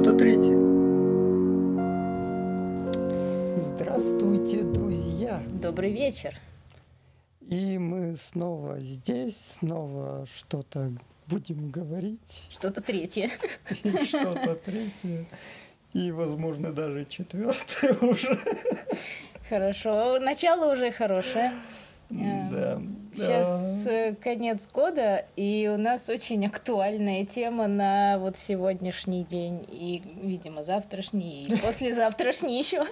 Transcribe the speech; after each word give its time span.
Что-то 0.00 0.16
третье. 0.16 0.56
Здравствуйте, 3.54 4.62
друзья! 4.62 5.42
Добрый 5.50 5.92
вечер! 5.92 6.34
И 7.46 7.76
мы 7.76 8.16
снова 8.16 8.80
здесь, 8.80 9.36
снова 9.58 10.24
что-то 10.34 10.90
будем 11.26 11.70
говорить. 11.70 12.46
Что-то 12.48 12.80
третье. 12.80 13.30
И 13.84 13.90
что-то 14.06 14.54
третье. 14.54 15.26
И, 15.92 16.10
возможно, 16.12 16.72
даже 16.72 17.04
четвертое 17.04 17.92
уже. 18.00 18.38
Хорошо. 19.50 20.18
Начало 20.18 20.72
уже 20.72 20.92
хорошее. 20.92 21.52
Да. 22.08 22.80
Сейчас 23.14 23.86
э, 23.86 24.14
конец 24.14 24.68
года, 24.68 25.24
и 25.36 25.70
у 25.72 25.78
нас 25.78 26.08
очень 26.08 26.46
актуальная 26.46 27.24
тема 27.24 27.66
на 27.66 28.18
вот 28.18 28.38
сегодняшний 28.38 29.24
день, 29.24 29.66
и, 29.68 30.02
видимо, 30.22 30.62
завтрашний, 30.62 31.46
и 31.46 31.56
послезавтрашний 31.62 32.58
еще. 32.58 32.84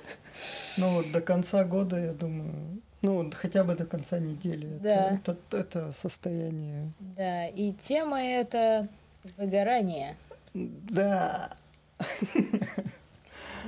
Ну 0.76 0.96
вот 0.96 1.12
до 1.12 1.20
конца 1.20 1.64
года, 1.64 1.98
я 1.98 2.12
думаю, 2.12 2.80
ну 3.02 3.30
хотя 3.34 3.64
бы 3.64 3.74
до 3.74 3.86
конца 3.86 4.18
недели. 4.18 4.66
Да. 4.80 5.12
Это, 5.12 5.32
это, 5.32 5.56
это 5.56 5.92
состояние. 5.92 6.92
Да, 6.98 7.46
и 7.46 7.72
тема 7.72 8.20
это 8.20 8.88
выгорание. 9.36 10.16
Да. 10.54 11.50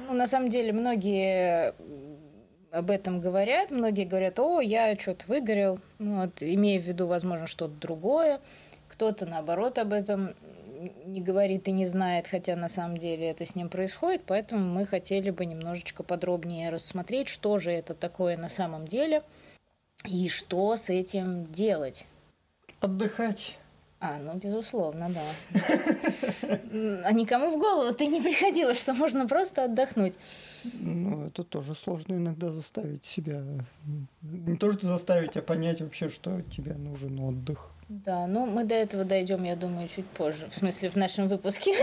Ну, 0.09 0.17
на 0.17 0.27
самом 0.27 0.49
деле, 0.49 0.73
многие 0.73 1.73
об 2.71 2.91
этом 2.91 3.21
говорят. 3.21 3.71
Многие 3.71 4.05
говорят, 4.05 4.39
о, 4.39 4.61
я 4.61 4.97
что-то 4.97 5.25
выгорел, 5.27 5.81
ну, 5.99 6.23
вот, 6.23 6.41
имея 6.41 6.81
в 6.81 6.85
виду, 6.85 7.07
возможно, 7.07 7.47
что-то 7.47 7.75
другое. 7.75 8.41
Кто-то, 8.89 9.27
наоборот, 9.27 9.79
об 9.79 9.93
этом 9.93 10.35
не 11.05 11.21
говорит 11.21 11.69
и 11.69 11.73
не 11.73 11.87
знает, 11.87 12.27
хотя 12.27 12.57
на 12.57 12.69
самом 12.69 12.97
деле 12.97 13.31
это 13.31 13.45
с 13.45 13.55
ним 13.55 13.69
происходит, 13.69 14.23
поэтому 14.27 14.65
мы 14.65 14.87
хотели 14.87 15.31
бы 15.31 15.45
немножечко 15.45 16.03
подробнее 16.03 16.71
рассмотреть, 16.71 17.29
что 17.29 17.59
же 17.59 17.71
это 17.71 17.95
такое 17.95 18.37
на 18.37 18.49
самом 18.49 18.87
деле 18.87 19.23
и 20.07 20.29
что 20.29 20.77
с 20.77 20.89
этим 20.89 21.47
делать. 21.53 22.07
Отдыхать. 22.81 23.59
А, 24.03 24.17
ну, 24.19 24.35
безусловно, 24.39 25.11
да. 25.11 26.59
А 27.05 27.13
никому 27.13 27.51
в 27.51 27.59
голову 27.59 27.95
ты 27.95 28.07
не 28.07 28.23
приходило, 28.23 28.73
что 28.73 28.95
можно 28.95 29.29
просто 29.29 29.65
отдохнуть. 29.65 30.15
Ну, 30.81 31.27
это 31.27 31.45
тоже 31.45 31.75
сложно 31.75 32.15
иногда 32.15 32.51
заставить 32.51 33.05
себя. 33.05 33.43
Не 34.23 34.57
то, 34.57 34.73
что 34.73 34.87
заставить, 34.87 35.37
а 35.37 35.43
понять 35.43 35.83
вообще, 35.83 36.09
что 36.09 36.41
тебе 36.43 36.73
нужен 36.73 37.21
отдых. 37.21 37.71
Да, 37.91 38.27
ну 38.27 38.47
мы 38.47 38.65
до 38.65 38.75
этого 38.75 39.05
дойдем, 39.05 39.45
я 39.45 39.55
думаю, 39.55 39.89
чуть 39.89 40.07
позже. 40.07 40.47
В 40.49 40.55
смысле, 40.55 40.89
в 40.89 40.97
нашем 40.97 41.29
выпуске. 41.29 41.75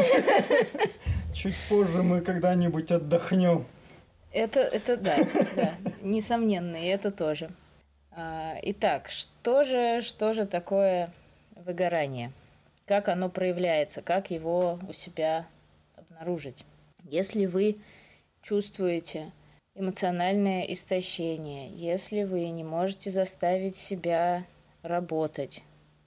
Чуть 1.35 1.55
позже 1.69 2.01
мы 2.01 2.21
когда-нибудь 2.21 2.91
отдохнем. 2.91 3.65
Это, 4.31 4.61
это 4.61 4.97
да, 4.97 5.17
да, 5.55 5.73
несомненно, 6.01 6.77
и 6.77 6.87
это 6.87 7.11
тоже. 7.11 7.51
А, 8.11 8.55
итак, 8.63 9.09
что 9.09 9.63
же, 9.63 10.01
что 10.01 10.33
же 10.33 10.45
такое 10.45 11.11
выгорание. 11.67 12.31
Как 12.87 13.09
оно 13.09 13.29
проявляется, 13.29 14.01
как 14.01 14.31
его 14.31 14.79
у 14.87 14.93
себя 14.93 15.45
обнаружить. 15.95 16.63
Если 17.03 17.45
вы 17.45 17.77
чувствуете 18.41 19.31
эмоциональное 19.75 20.63
истощение, 20.63 21.69
если 21.69 22.23
вы 22.23 22.49
не 22.49 22.63
можете 22.63 23.11
заставить 23.11 23.75
себя 23.75 24.45
работать, 24.81 25.61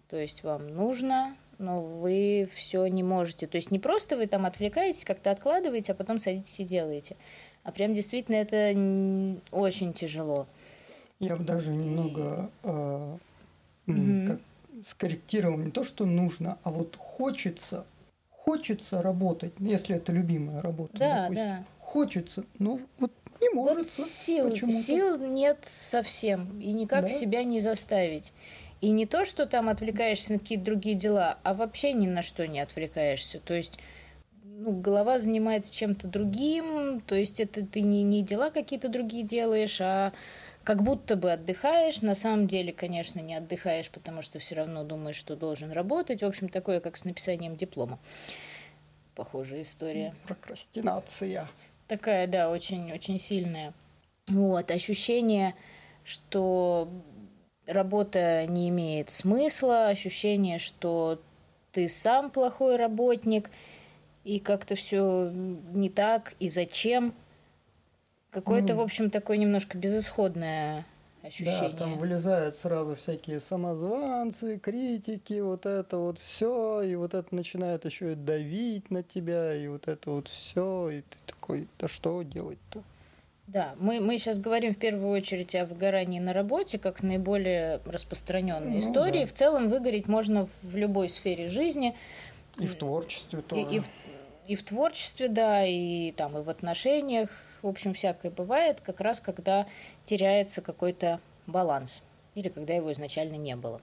то 0.08 0.16
есть 0.16 0.42
вам 0.42 0.66
нужно, 0.68 1.36
но 1.58 1.82
вы 1.82 2.48
все 2.54 2.86
не 2.86 3.02
можете. 3.02 3.46
То 3.46 3.56
есть 3.56 3.70
не 3.70 3.78
просто 3.78 4.16
вы 4.16 4.26
там 4.26 4.46
отвлекаетесь, 4.46 5.04
как-то 5.04 5.30
откладываете, 5.30 5.92
а 5.92 5.94
потом 5.94 6.18
садитесь 6.18 6.58
и 6.58 6.64
делаете. 6.64 7.16
А 7.62 7.72
прям 7.72 7.94
действительно 7.94 8.36
это 8.36 9.36
очень 9.50 9.92
тяжело. 9.92 10.46
Я 11.18 11.36
бы 11.36 11.44
даже 11.44 11.70
немного 11.70 12.50
э, 12.62 13.18
mm-hmm. 13.86 14.26
как 14.26 14.40
скорректировал 14.84 15.58
не 15.58 15.70
то, 15.70 15.84
что 15.84 16.06
нужно, 16.06 16.58
а 16.62 16.70
вот 16.70 16.96
хочется, 16.96 17.86
хочется 18.30 19.02
работать, 19.02 19.52
если 19.58 19.96
это 19.96 20.12
любимая 20.12 20.60
работа, 20.60 20.98
да, 20.98 21.22
допустим. 21.22 21.46
Да. 21.46 21.64
Хочется, 21.78 22.44
но 22.58 22.80
вот 22.98 23.12
не 23.40 23.50
может. 23.50 23.76
Вот 23.98 24.06
сил, 24.06 24.54
сил 24.54 25.18
нет 25.18 25.58
совсем, 25.66 26.60
и 26.60 26.72
никак 26.72 27.02
да? 27.02 27.08
себя 27.08 27.42
не 27.44 27.60
заставить. 27.60 28.32
И 28.80 28.90
не 28.90 29.06
то, 29.06 29.24
что 29.24 29.46
там 29.46 29.68
отвлекаешься 29.68 30.34
на 30.34 30.38
какие-то 30.38 30.64
другие 30.64 30.94
дела, 30.94 31.38
а 31.42 31.52
вообще 31.52 31.92
ни 31.92 32.06
на 32.06 32.22
что 32.22 32.46
не 32.46 32.60
отвлекаешься. 32.60 33.40
То 33.40 33.54
есть 33.54 33.78
ну, 34.42 34.72
голова 34.72 35.18
занимается 35.18 35.74
чем-то 35.74 36.06
другим, 36.06 37.00
то 37.00 37.14
есть 37.14 37.40
это 37.40 37.64
ты 37.64 37.80
не, 37.80 38.02
не 38.02 38.22
дела 38.22 38.50
какие-то 38.50 38.88
другие 38.88 39.22
делаешь, 39.22 39.80
а 39.80 40.12
как 40.64 40.82
будто 40.82 41.16
бы 41.16 41.32
отдыхаешь, 41.32 42.02
на 42.02 42.14
самом 42.14 42.46
деле, 42.46 42.72
конечно, 42.72 43.20
не 43.20 43.34
отдыхаешь, 43.34 43.90
потому 43.90 44.22
что 44.22 44.38
все 44.38 44.56
равно 44.56 44.84
думаешь, 44.84 45.16
что 45.16 45.36
должен 45.36 45.72
работать. 45.72 46.22
В 46.22 46.26
общем, 46.26 46.48
такое, 46.48 46.80
как 46.80 46.96
с 46.96 47.04
написанием 47.04 47.56
диплома. 47.56 47.98
Похожая 49.14 49.62
история. 49.62 50.14
Прокрастинация. 50.26 51.48
Такая, 51.88 52.26
да, 52.26 52.50
очень-очень 52.50 53.18
сильная. 53.18 53.72
Вот, 54.28 54.70
ощущение, 54.70 55.54
что 56.04 56.88
работа 57.66 58.46
не 58.46 58.68
имеет 58.68 59.10
смысла, 59.10 59.88
ощущение, 59.88 60.58
что 60.58 61.20
ты 61.72 61.88
сам 61.88 62.30
плохой 62.30 62.76
работник, 62.76 63.50
и 64.24 64.38
как-то 64.38 64.74
все 64.74 65.30
не 65.32 65.88
так, 65.88 66.34
и 66.38 66.48
зачем. 66.48 67.14
Какое-то, 68.30 68.74
в 68.74 68.80
общем, 68.80 69.10
такое 69.10 69.36
немножко 69.36 69.76
безысходное 69.76 70.84
ощущение. 71.22 71.70
Да, 71.70 71.76
там 71.76 71.98
вылезают 71.98 72.56
сразу 72.56 72.94
всякие 72.96 73.40
самозванцы, 73.40 74.58
критики, 74.58 75.40
вот 75.40 75.66
это 75.66 75.98
вот 75.98 76.18
все, 76.18 76.82
и 76.82 76.94
вот 76.94 77.14
это 77.14 77.34
начинает 77.34 77.84
еще 77.84 78.12
и 78.12 78.14
давить 78.14 78.90
на 78.90 79.02
тебя, 79.02 79.54
и 79.54 79.66
вот 79.68 79.88
это 79.88 80.10
вот 80.10 80.28
все, 80.28 80.90
и 80.90 81.00
ты 81.02 81.18
такой, 81.26 81.68
да 81.78 81.88
что 81.88 82.22
делать-то? 82.22 82.82
Да, 83.52 83.74
мы, 83.80 84.00
мы 84.00 84.16
сейчас 84.16 84.38
говорим 84.38 84.72
в 84.72 84.76
первую 84.76 85.10
очередь 85.10 85.56
о 85.56 85.66
выгорании 85.66 86.20
на 86.20 86.32
работе, 86.32 86.78
как 86.78 87.02
наиболее 87.02 87.80
распространенной 87.84 88.74
ну, 88.74 88.78
истории. 88.78 89.22
Да. 89.22 89.26
В 89.26 89.32
целом 89.32 89.68
выгореть 89.68 90.06
можно 90.06 90.46
в 90.62 90.76
любой 90.76 91.08
сфере 91.08 91.48
жизни. 91.48 91.96
И 92.58 92.68
в 92.68 92.76
творчестве 92.76 93.42
тоже. 93.42 93.62
И, 93.62 93.76
и, 93.76 93.80
в, 93.80 93.88
и 94.50 94.56
в 94.56 94.64
творчестве, 94.64 95.28
да, 95.28 95.64
и 95.64 96.10
там 96.10 96.36
и 96.36 96.42
в 96.42 96.50
отношениях, 96.50 97.30
в 97.62 97.68
общем, 97.68 97.94
всякое 97.94 98.32
бывает, 98.32 98.80
как 98.80 99.00
раз 99.00 99.20
когда 99.20 99.68
теряется 100.04 100.60
какой-то 100.60 101.20
баланс 101.46 102.02
или 102.34 102.48
когда 102.48 102.74
его 102.74 102.90
изначально 102.90 103.36
не 103.36 103.54
было. 103.54 103.80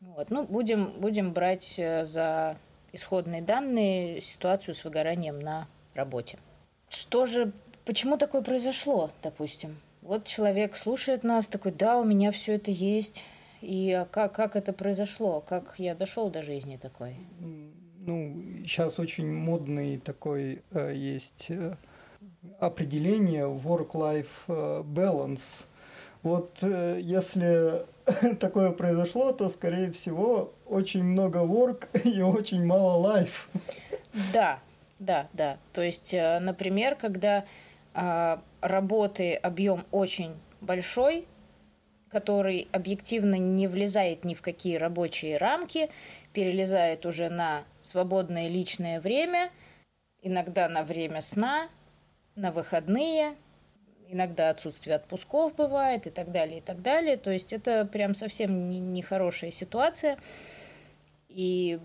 Вот. 0.00 0.28
Ну, 0.30 0.42
будем, 0.42 0.90
будем 0.98 1.32
брать 1.32 1.78
э, 1.78 2.04
за 2.04 2.56
исходные 2.92 3.42
данные 3.42 4.20
ситуацию 4.20 4.74
с 4.74 4.82
выгоранием 4.82 5.38
на 5.38 5.68
работе. 5.94 6.36
Что 6.88 7.24
же, 7.24 7.52
почему 7.84 8.18
такое 8.18 8.42
произошло, 8.42 9.12
допустим? 9.22 9.80
Вот 10.00 10.24
человек 10.24 10.76
слушает 10.76 11.22
нас, 11.22 11.46
такой, 11.46 11.70
да, 11.70 12.00
у 12.00 12.04
меня 12.04 12.32
все 12.32 12.56
это 12.56 12.72
есть. 12.72 13.24
И 13.60 13.92
а 13.92 14.06
как, 14.06 14.32
как 14.32 14.56
это 14.56 14.72
произошло? 14.72 15.40
Как 15.40 15.76
я 15.78 15.94
дошел 15.94 16.28
до 16.28 16.42
жизни 16.42 16.76
такой? 16.76 17.14
Ну, 18.04 18.42
сейчас 18.66 18.98
очень 18.98 19.32
модный 19.32 19.96
такой 19.98 20.62
э, 20.72 20.92
есть 20.92 21.46
э, 21.50 21.76
определение 22.58 23.44
work-life 23.44 24.26
э, 24.48 24.82
balance. 24.82 25.66
Вот 26.24 26.58
э, 26.62 26.98
если 27.00 27.86
такое 28.40 28.72
произошло, 28.72 29.32
то, 29.32 29.48
скорее 29.48 29.92
всего, 29.92 30.52
очень 30.66 31.04
много 31.04 31.40
work 31.40 31.86
и 32.02 32.20
очень 32.22 32.66
мало 32.66 33.00
life. 33.06 33.46
Да, 34.32 34.58
да, 34.98 35.28
да. 35.32 35.58
То 35.72 35.82
есть, 35.82 36.12
э, 36.12 36.40
например, 36.40 36.96
когда 36.96 37.44
работы 38.62 39.34
объем 39.34 39.84
очень 39.90 40.32
большой, 40.62 41.26
который 42.08 42.66
объективно 42.72 43.34
не 43.34 43.68
влезает 43.68 44.24
ни 44.24 44.32
в 44.32 44.40
какие 44.40 44.76
рабочие 44.76 45.36
рамки, 45.36 45.90
перелезает 46.32 47.04
уже 47.04 47.28
на 47.28 47.64
свободное 47.82 48.48
личное 48.48 49.00
время, 49.00 49.50
иногда 50.22 50.68
на 50.68 50.82
время 50.84 51.20
сна, 51.20 51.68
на 52.34 52.50
выходные, 52.50 53.36
иногда 54.08 54.50
отсутствие 54.50 54.96
отпусков 54.96 55.54
бывает 55.56 56.06
и 56.06 56.10
так 56.10 56.30
далее, 56.32 56.58
и 56.58 56.60
так 56.60 56.82
далее. 56.82 57.16
То 57.16 57.30
есть 57.30 57.52
это 57.52 57.84
прям 57.84 58.14
совсем 58.14 58.70
нехорошая 58.92 59.50
не 59.50 59.56
ситуация. 59.56 60.18
И 61.28 61.80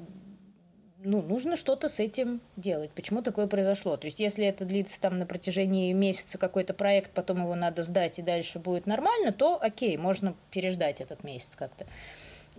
ну, 1.03 1.21
нужно 1.21 1.55
что-то 1.55 1.89
с 1.89 1.99
этим 1.99 2.41
делать. 2.55 2.91
Почему 2.91 3.21
такое 3.21 3.47
произошло? 3.47 3.97
То 3.97 4.05
есть, 4.05 4.19
если 4.19 4.45
это 4.45 4.65
длится 4.65 4.99
там 4.99 5.19
на 5.19 5.25
протяжении 5.25 5.93
месяца 5.93 6.37
какой-то 6.37 6.73
проект, 6.73 7.11
потом 7.11 7.43
его 7.43 7.55
надо 7.55 7.83
сдать 7.83 8.19
и 8.19 8.21
дальше 8.23 8.59
будет 8.59 8.87
нормально, 8.87 9.31
то 9.31 9.61
окей, 9.61 9.95
можно 9.97 10.35
переждать 10.51 10.99
этот 10.99 11.23
месяц 11.23 11.55
как-то. 11.55 11.85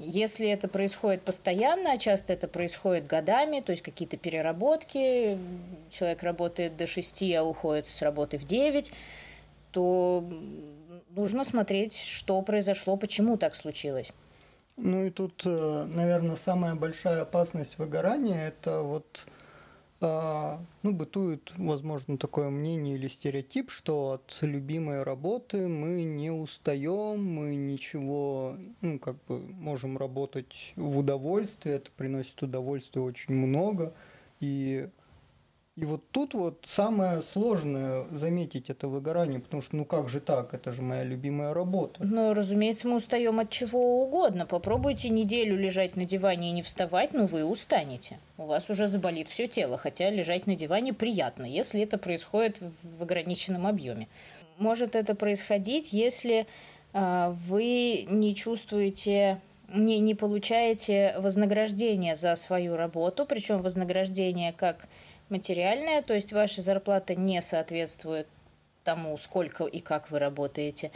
Если 0.01 0.49
это 0.49 0.69
происходит 0.69 1.23
постоянно, 1.23 1.93
а 1.93 1.99
часто 1.99 2.33
это 2.33 2.47
происходит 2.47 3.09
годами, 3.09 3.59
то 3.59 3.73
есть 3.73 3.83
какие-то 3.83 4.17
переработки, 4.17 5.37
человек 5.91 6.23
работает 6.23 6.77
до 6.77 6.87
6, 6.87 7.23
а 7.35 7.43
уходит 7.43 7.89
с 7.89 8.01
работы 8.01 8.39
в 8.39 8.45
9, 8.45 8.93
то 9.73 10.25
нужно 11.11 11.43
смотреть, 11.43 11.99
что 11.99 12.41
произошло, 12.43 12.97
почему 12.97 13.37
так 13.37 13.57
случилось. 13.57 14.13
Ну 14.77 15.05
и 15.05 15.11
тут, 15.11 15.43
э, 15.45 15.87
наверное, 15.93 16.37
самая 16.37 16.77
большая 16.77 17.23
опасность 17.23 17.77
выгорания– 17.79 18.47
это 18.49 18.83
вот 18.83 19.27
ну, 20.01 20.93
бытует, 20.93 21.53
возможно, 21.57 22.19
такое 22.19 22.51
мнение 22.51 22.97
или 22.97 23.09
стереотип, 23.09 23.71
что 23.71 24.13
от 24.13 24.39
любимой 24.43 25.03
работы 25.03 25.67
мы 25.67 26.05
не 26.05 26.31
устаем, 26.31 27.25
мы 27.25 27.57
ничего, 27.57 28.57
ну, 28.81 28.99
как 29.01 29.17
бы 29.27 29.41
можем 29.41 29.99
работать 29.99 30.73
в 30.77 30.99
удовольствие, 30.99 31.77
это 31.77 31.91
приносит 31.97 32.41
удовольствие 32.43 33.05
очень 33.05 33.35
много, 33.35 33.93
и 34.39 34.89
и 35.81 35.85
вот 35.85 36.03
тут 36.11 36.35
вот 36.35 36.65
самое 36.67 37.23
сложное 37.23 38.05
заметить 38.11 38.69
это 38.69 38.89
выгорание, 38.89 39.39
потому 39.39 39.63
что 39.63 39.77
ну 39.77 39.85
как 39.85 40.09
же 40.09 40.19
так, 40.19 40.53
это 40.53 40.73
же 40.73 40.83
моя 40.83 41.05
любимая 41.05 41.55
работа. 41.55 42.01
Ну, 42.03 42.35
разумеется, 42.35 42.89
мы 42.89 42.97
устаем 42.97 43.39
от 43.39 43.51
чего 43.51 44.03
угодно. 44.03 44.45
Попробуйте 44.45 45.09
неделю 45.09 45.57
лежать 45.57 45.95
на 45.95 46.05
диване 46.05 46.49
и 46.49 46.53
не 46.53 46.63
вставать, 46.63 47.13
ну 47.13 47.27
вы 47.27 47.45
устанете. 47.45 48.19
У 48.39 48.47
вас 48.47 48.69
уже 48.71 48.89
заболит 48.89 49.29
все 49.29 49.47
тело, 49.47 49.79
хотя 49.79 50.11
лежать 50.11 50.49
на 50.49 50.57
диване 50.57 50.93
приятно, 50.93 51.45
если 51.45 51.81
это 51.81 51.97
происходит 51.97 52.59
в 52.83 53.03
ограниченном 53.03 53.65
объеме. 53.65 54.09
Может 54.59 54.97
это 54.97 55.15
происходить, 55.15 55.93
если 55.93 56.49
э, 56.93 57.35
вы 57.47 58.05
не 58.11 58.35
чувствуете 58.35 59.41
не, 59.73 59.99
не 59.99 60.15
получаете 60.15 61.15
вознаграждение 61.19 62.15
за 62.15 62.35
свою 62.37 62.77
работу, 62.77 63.27
причем 63.27 63.59
вознаграждение 63.59 64.53
как 64.53 64.89
материальная, 65.31 66.03
то 66.03 66.15
есть 66.15 66.33
ваша 66.33 66.63
зарплата 66.63 67.15
не 67.15 67.41
соответствует 67.43 68.27
тому, 68.85 69.17
сколько 69.19 69.65
и 69.65 69.81
как 69.81 70.11
вы 70.11 70.19
работаете, 70.19 70.91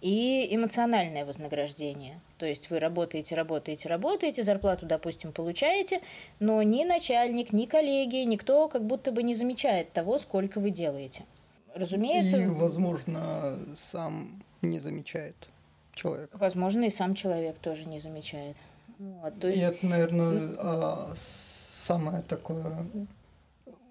и 0.00 0.46
эмоциональное 0.54 1.24
вознаграждение. 1.24 2.20
То 2.38 2.46
есть 2.46 2.70
вы 2.70 2.78
работаете, 2.78 3.34
работаете, 3.34 3.88
работаете, 3.88 4.42
зарплату, 4.42 4.86
допустим, 4.86 5.32
получаете, 5.32 6.00
но 6.38 6.62
ни 6.62 6.84
начальник, 6.84 7.52
ни 7.52 7.66
коллеги, 7.66 8.16
никто 8.24 8.68
как 8.68 8.84
будто 8.84 9.10
бы 9.10 9.22
не 9.22 9.34
замечает 9.34 9.92
того, 9.92 10.18
сколько 10.18 10.60
вы 10.60 10.70
делаете. 10.70 11.24
Разумеется. 11.74 12.38
И, 12.38 12.46
возможно, 12.46 13.58
сам 13.76 14.42
не 14.62 14.78
замечает 14.78 15.36
человек. 15.92 16.30
Возможно, 16.32 16.84
и 16.84 16.90
сам 16.90 17.14
человек 17.14 17.56
тоже 17.58 17.84
не 17.86 17.98
замечает. 17.98 18.56
Вот, 18.98 19.38
то 19.40 19.48
есть... 19.48 19.60
И 19.60 19.62
это, 19.62 19.86
наверное, 19.86 20.54
а, 20.58 21.14
самое 21.16 22.22
такое 22.22 22.86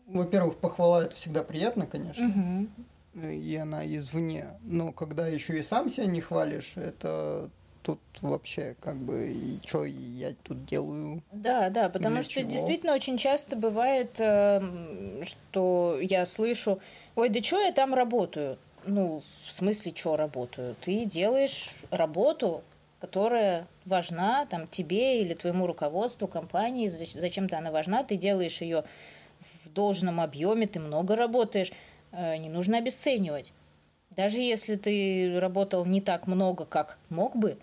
во-первых, 0.07 0.57
похвала 0.57 1.03
это 1.03 1.15
всегда 1.15 1.43
приятно, 1.43 1.85
конечно, 1.85 2.27
угу. 2.27 3.27
и 3.27 3.55
она 3.55 3.85
извне. 3.85 4.47
Но 4.61 4.91
когда 4.91 5.27
еще 5.27 5.59
и 5.59 5.63
сам 5.63 5.89
себя 5.89 6.05
не 6.05 6.21
хвалишь, 6.21 6.73
это 6.75 7.49
тут 7.85 7.99
вообще 8.21 8.75
как 8.79 8.95
бы 8.95 9.31
и 9.31 9.59
что 9.65 9.85
я 9.85 10.33
тут 10.43 10.65
делаю? 10.65 11.21
Да, 11.31 11.69
да, 11.69 11.89
потому 11.89 12.23
что 12.23 12.41
чего? 12.41 12.49
действительно 12.49 12.93
очень 12.93 13.17
часто 13.17 13.55
бывает, 13.55 14.15
эм, 14.17 15.23
что 15.23 15.99
я 16.01 16.25
слышу, 16.25 16.79
ой, 17.15 17.29
да 17.29 17.41
что 17.41 17.61
я 17.61 17.71
там 17.71 17.93
работаю? 17.93 18.57
Ну, 18.87 19.23
в 19.45 19.51
смысле, 19.51 19.93
что 19.95 20.15
работаю? 20.15 20.75
Ты 20.83 21.05
делаешь 21.05 21.75
работу, 21.91 22.63
которая 22.99 23.67
важна 23.85 24.47
там 24.47 24.67
тебе 24.67 25.21
или 25.21 25.35
твоему 25.35 25.67
руководству 25.67 26.27
компании, 26.27 26.87
зачем-то 26.87 27.57
она 27.57 27.71
важна, 27.71 28.03
ты 28.03 28.15
делаешь 28.15 28.61
ее 28.61 28.83
должном 29.75 30.19
объеме, 30.19 30.65
ты 30.65 30.79
много 30.79 31.15
работаешь, 31.15 31.71
э, 32.11 32.37
не 32.37 32.49
нужно 32.49 32.79
обесценивать. 32.79 33.53
Даже 34.09 34.39
если 34.39 34.75
ты 34.75 35.39
работал 35.39 35.85
не 35.85 36.01
так 36.01 36.25
много, 36.25 36.65
как 36.65 36.97
мог 37.09 37.35
бы, 37.35 37.57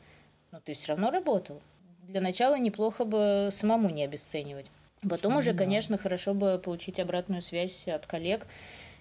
но 0.52 0.60
ты 0.60 0.74
все 0.74 0.88
равно 0.88 1.10
работал. 1.10 1.60
Для 2.02 2.20
начала 2.20 2.58
неплохо 2.58 3.04
бы 3.04 3.48
самому 3.50 3.88
не 3.88 4.04
обесценивать. 4.04 4.70
Потом 5.08 5.36
уже, 5.36 5.54
конечно, 5.54 5.98
хорошо 5.98 6.34
бы 6.34 6.60
получить 6.62 7.00
обратную 7.00 7.42
связь 7.42 7.88
от 7.88 8.06
коллег 8.06 8.46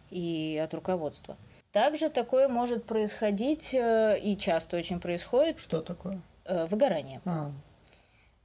и 0.10 0.60
от 0.64 0.74
руководства. 0.74 1.38
Также 1.72 2.10
такое 2.10 2.48
может 2.48 2.86
происходить 2.86 3.74
э, 3.74 4.20
и 4.20 4.36
часто 4.36 4.78
очень 4.78 5.00
происходит. 5.00 5.60
Что 5.60 5.82
такое? 5.82 6.22
Э, 6.46 6.66
выгорание. 6.66 7.22
А. 7.26 7.52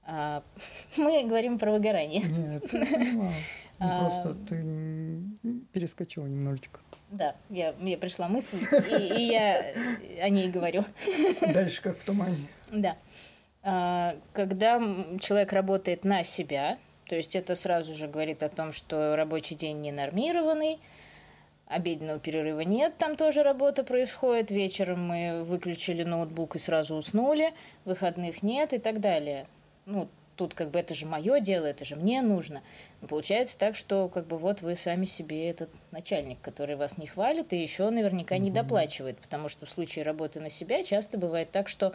А, 0.05 0.43
мы 0.97 1.25
говорим 1.25 1.59
про 1.59 1.73
выгорание. 1.73 2.23
Нет, 2.23 2.65
Ну, 3.79 3.87
а, 3.87 4.01
просто 4.01 4.35
ты 4.49 4.65
перескочила 5.73 6.27
немножечко. 6.27 6.81
Да, 7.11 7.37
я, 7.51 7.75
мне 7.79 7.97
пришла 7.97 8.27
мысль, 8.27 8.59
и, 8.91 9.15
и 9.19 9.23
я 9.33 9.75
о 10.21 10.29
ней 10.29 10.51
говорю. 10.51 10.85
Дальше 11.41 11.83
как 11.83 11.99
в 11.99 12.05
тумане. 12.05 12.37
Да. 12.73 12.97
А, 13.63 14.17
когда 14.33 14.81
человек 15.21 15.53
работает 15.53 16.05
на 16.05 16.25
себя, 16.25 16.79
то 17.07 17.15
есть 17.15 17.37
это 17.37 17.55
сразу 17.55 17.95
же 17.95 18.09
говорит 18.09 18.43
о 18.43 18.49
том, 18.49 18.73
что 18.73 19.15
рабочий 19.15 19.55
день 19.55 19.81
не 19.81 19.93
нормированный, 19.93 20.81
обеденного 21.67 22.19
перерыва 22.19 22.61
нет, 22.61 22.97
там 22.97 23.17
тоже 23.17 23.43
работа 23.43 23.85
происходит, 23.85 24.51
вечером 24.51 25.07
мы 25.07 25.45
выключили 25.45 26.05
ноутбук 26.05 26.57
и 26.57 26.59
сразу 26.59 26.95
уснули, 26.95 27.53
выходных 27.85 28.43
нет 28.43 28.73
и 28.73 28.79
так 28.79 29.01
далее. 29.01 29.47
Ну, 29.85 30.09
тут 30.37 30.55
как 30.55 30.71
бы 30.71 30.79
это 30.79 30.95
же 30.95 31.07
мое 31.07 31.41
дело, 31.41 31.67
это 31.67 31.85
же 31.85 31.97
мне 31.97 32.23
нужно. 32.23 32.63
Но 33.01 33.09
получается 33.09 33.59
так, 33.59 33.75
что 33.75 34.09
как 34.09 34.27
бы 34.27 34.39
вот 34.39 34.63
вы 34.63 34.77
сами 34.77 35.05
себе 35.05 35.51
этот 35.51 35.71
начальник, 35.91 36.41
который 36.41 36.77
вас 36.77 36.99
не 36.99 37.07
хвалит 37.07 37.53
и 37.53 37.61
еще 37.61 37.91
наверняка 37.91 38.39
не 38.39 38.51
доплачивает, 38.51 39.19
потому 39.19 39.49
что 39.49 39.67
в 39.67 39.71
случае 39.71 40.05
работы 40.05 40.41
на 40.41 40.51
себя 40.51 40.85
часто 40.85 41.19
бывает 41.19 41.51
так, 41.51 41.69
что 41.69 41.95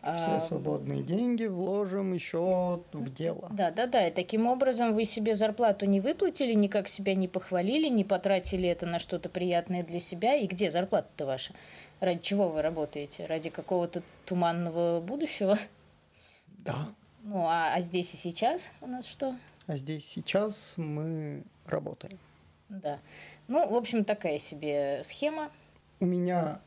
а, 0.00 0.14
все 0.14 0.46
свободные 0.46 1.02
деньги 1.02 1.46
вложим 1.46 2.12
еще 2.12 2.82
в 2.92 3.12
дело. 3.12 3.48
Да, 3.50 3.70
да, 3.70 3.86
да. 3.86 4.06
И 4.06 4.12
таким 4.12 4.46
образом 4.46 4.94
вы 4.94 5.04
себе 5.04 5.34
зарплату 5.34 5.86
не 5.86 6.00
выплатили, 6.00 6.52
никак 6.54 6.86
себя 6.86 7.14
не 7.14 7.26
похвалили, 7.26 7.88
не 7.88 8.04
потратили 8.04 8.68
это 8.68 8.86
на 8.86 9.00
что-то 9.00 9.28
приятное 9.28 9.82
для 9.82 9.98
себя. 9.98 10.36
И 10.36 10.46
где 10.46 10.70
зарплата-то 10.70 11.26
ваша? 11.26 11.52
Ради 12.00 12.20
чего 12.20 12.48
вы 12.48 12.62
работаете? 12.62 13.26
Ради 13.26 13.50
какого-то 13.50 14.02
туманного 14.24 15.00
будущего? 15.00 15.58
Да. 16.58 16.88
Ну, 17.30 17.44
а, 17.46 17.74
а 17.74 17.80
здесь 17.82 18.14
и 18.14 18.16
сейчас 18.16 18.72
у 18.80 18.86
нас 18.86 19.04
что? 19.04 19.36
А 19.66 19.76
здесь 19.76 20.06
сейчас 20.06 20.72
мы 20.78 21.42
работаем. 21.66 22.18
Да. 22.70 23.00
Ну, 23.48 23.68
в 23.68 23.74
общем, 23.74 24.06
такая 24.06 24.38
себе 24.38 25.02
схема. 25.04 25.50
У 26.00 26.06
меня 26.06 26.62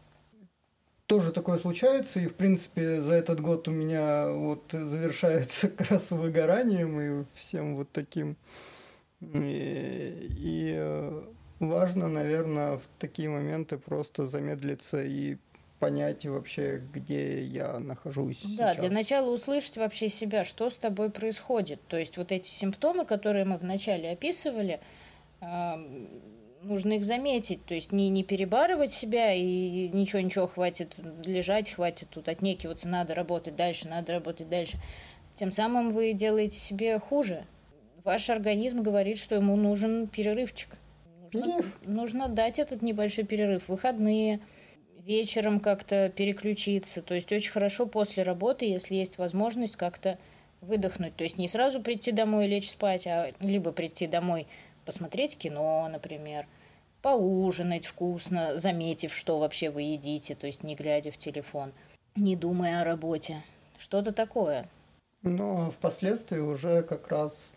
тоже 1.07 1.31
такое 1.31 1.57
случается, 1.57 2.19
и, 2.19 2.27
в 2.27 2.35
принципе, 2.35 3.01
за 3.01 3.13
этот 3.15 3.41
год 3.41 3.67
у 3.67 3.71
меня 3.71 4.29
вот 4.29 4.63
завершается 4.71 5.67
как 5.77 5.89
раз 5.89 6.11
выгоранием 6.11 7.01
и 7.01 7.25
всем 7.33 7.75
вот 7.75 7.91
таким. 7.91 8.37
И, 9.19 10.29
и 10.37 10.75
э, 10.77 11.23
важно, 11.59 12.07
наверное, 12.07 12.77
в 12.77 12.83
такие 12.99 13.29
моменты 13.29 13.79
просто 13.79 14.27
замедлиться 14.27 15.03
и 15.03 15.37
понять 15.81 16.27
вообще, 16.27 16.79
где 16.93 17.43
я 17.43 17.79
нахожусь. 17.79 18.39
Да, 18.43 18.71
сейчас. 18.71 18.77
для 18.77 18.91
начала 18.91 19.33
услышать 19.33 19.77
вообще 19.77 20.09
себя, 20.09 20.43
что 20.43 20.69
с 20.69 20.75
тобой 20.75 21.09
происходит. 21.09 21.81
То 21.87 21.97
есть 21.97 22.17
вот 22.17 22.31
эти 22.31 22.47
симптомы, 22.47 23.03
которые 23.03 23.45
мы 23.45 23.57
вначале 23.57 24.11
описывали, 24.11 24.79
нужно 26.61 26.93
их 26.93 27.03
заметить, 27.03 27.65
то 27.65 27.73
есть 27.73 27.91
не, 27.91 28.09
не 28.09 28.23
перебарывать 28.23 28.91
себя 28.91 29.33
и 29.33 29.89
ничего-ничего 29.89 30.45
хватит 30.45 30.95
лежать, 31.25 31.71
хватит 31.71 32.09
тут 32.11 32.27
отнекиваться, 32.27 32.87
надо 32.87 33.15
работать 33.15 33.55
дальше, 33.55 33.87
надо 33.87 34.13
работать 34.13 34.49
дальше. 34.49 34.77
Тем 35.35 35.51
самым 35.51 35.89
вы 35.89 36.13
делаете 36.13 36.59
себе 36.59 36.99
хуже. 36.99 37.47
Ваш 38.03 38.29
организм 38.29 38.83
говорит, 38.83 39.17
что 39.17 39.33
ему 39.33 39.55
нужен 39.55 40.07
перерывчик. 40.07 40.77
Нужно, 41.33 41.57
Перерыв. 41.57 41.79
нужно 41.85 42.29
дать 42.29 42.59
этот 42.59 42.83
небольшой 42.83 43.23
перерыв. 43.23 43.67
Выходные, 43.67 44.41
вечером 45.11 45.59
как-то 45.59 46.09
переключиться. 46.09 47.01
То 47.01 47.13
есть 47.13 47.31
очень 47.31 47.51
хорошо 47.51 47.85
после 47.85 48.23
работы, 48.23 48.65
если 48.65 48.95
есть 48.95 49.17
возможность 49.17 49.75
как-то 49.75 50.17
выдохнуть. 50.61 51.15
То 51.15 51.23
есть 51.23 51.37
не 51.37 51.47
сразу 51.47 51.81
прийти 51.81 52.11
домой 52.11 52.45
и 52.45 52.49
лечь 52.49 52.71
спать, 52.71 53.05
а 53.07 53.33
либо 53.41 53.71
прийти 53.71 54.07
домой, 54.07 54.47
посмотреть 54.85 55.37
кино, 55.37 55.87
например, 55.91 56.47
поужинать 57.01 57.85
вкусно, 57.85 58.57
заметив, 58.57 59.13
что 59.13 59.39
вообще 59.39 59.69
вы 59.69 59.81
едите, 59.81 60.35
то 60.35 60.47
есть 60.47 60.63
не 60.63 60.75
глядя 60.75 61.11
в 61.11 61.17
телефон, 61.17 61.73
не 62.15 62.35
думая 62.35 62.81
о 62.81 62.85
работе. 62.85 63.41
Что-то 63.77 64.13
такое. 64.13 64.69
Но 65.23 65.71
впоследствии 65.71 66.39
уже 66.39 66.83
как 66.83 67.09
раз 67.09 67.51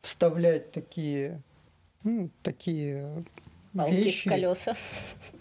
вставлять 0.00 0.72
такие, 0.72 1.42
ну, 2.02 2.30
такие 2.42 3.24
Палки 3.74 3.94
вещи. 3.94 4.28
в 4.28 4.32
колеса. 4.32 4.74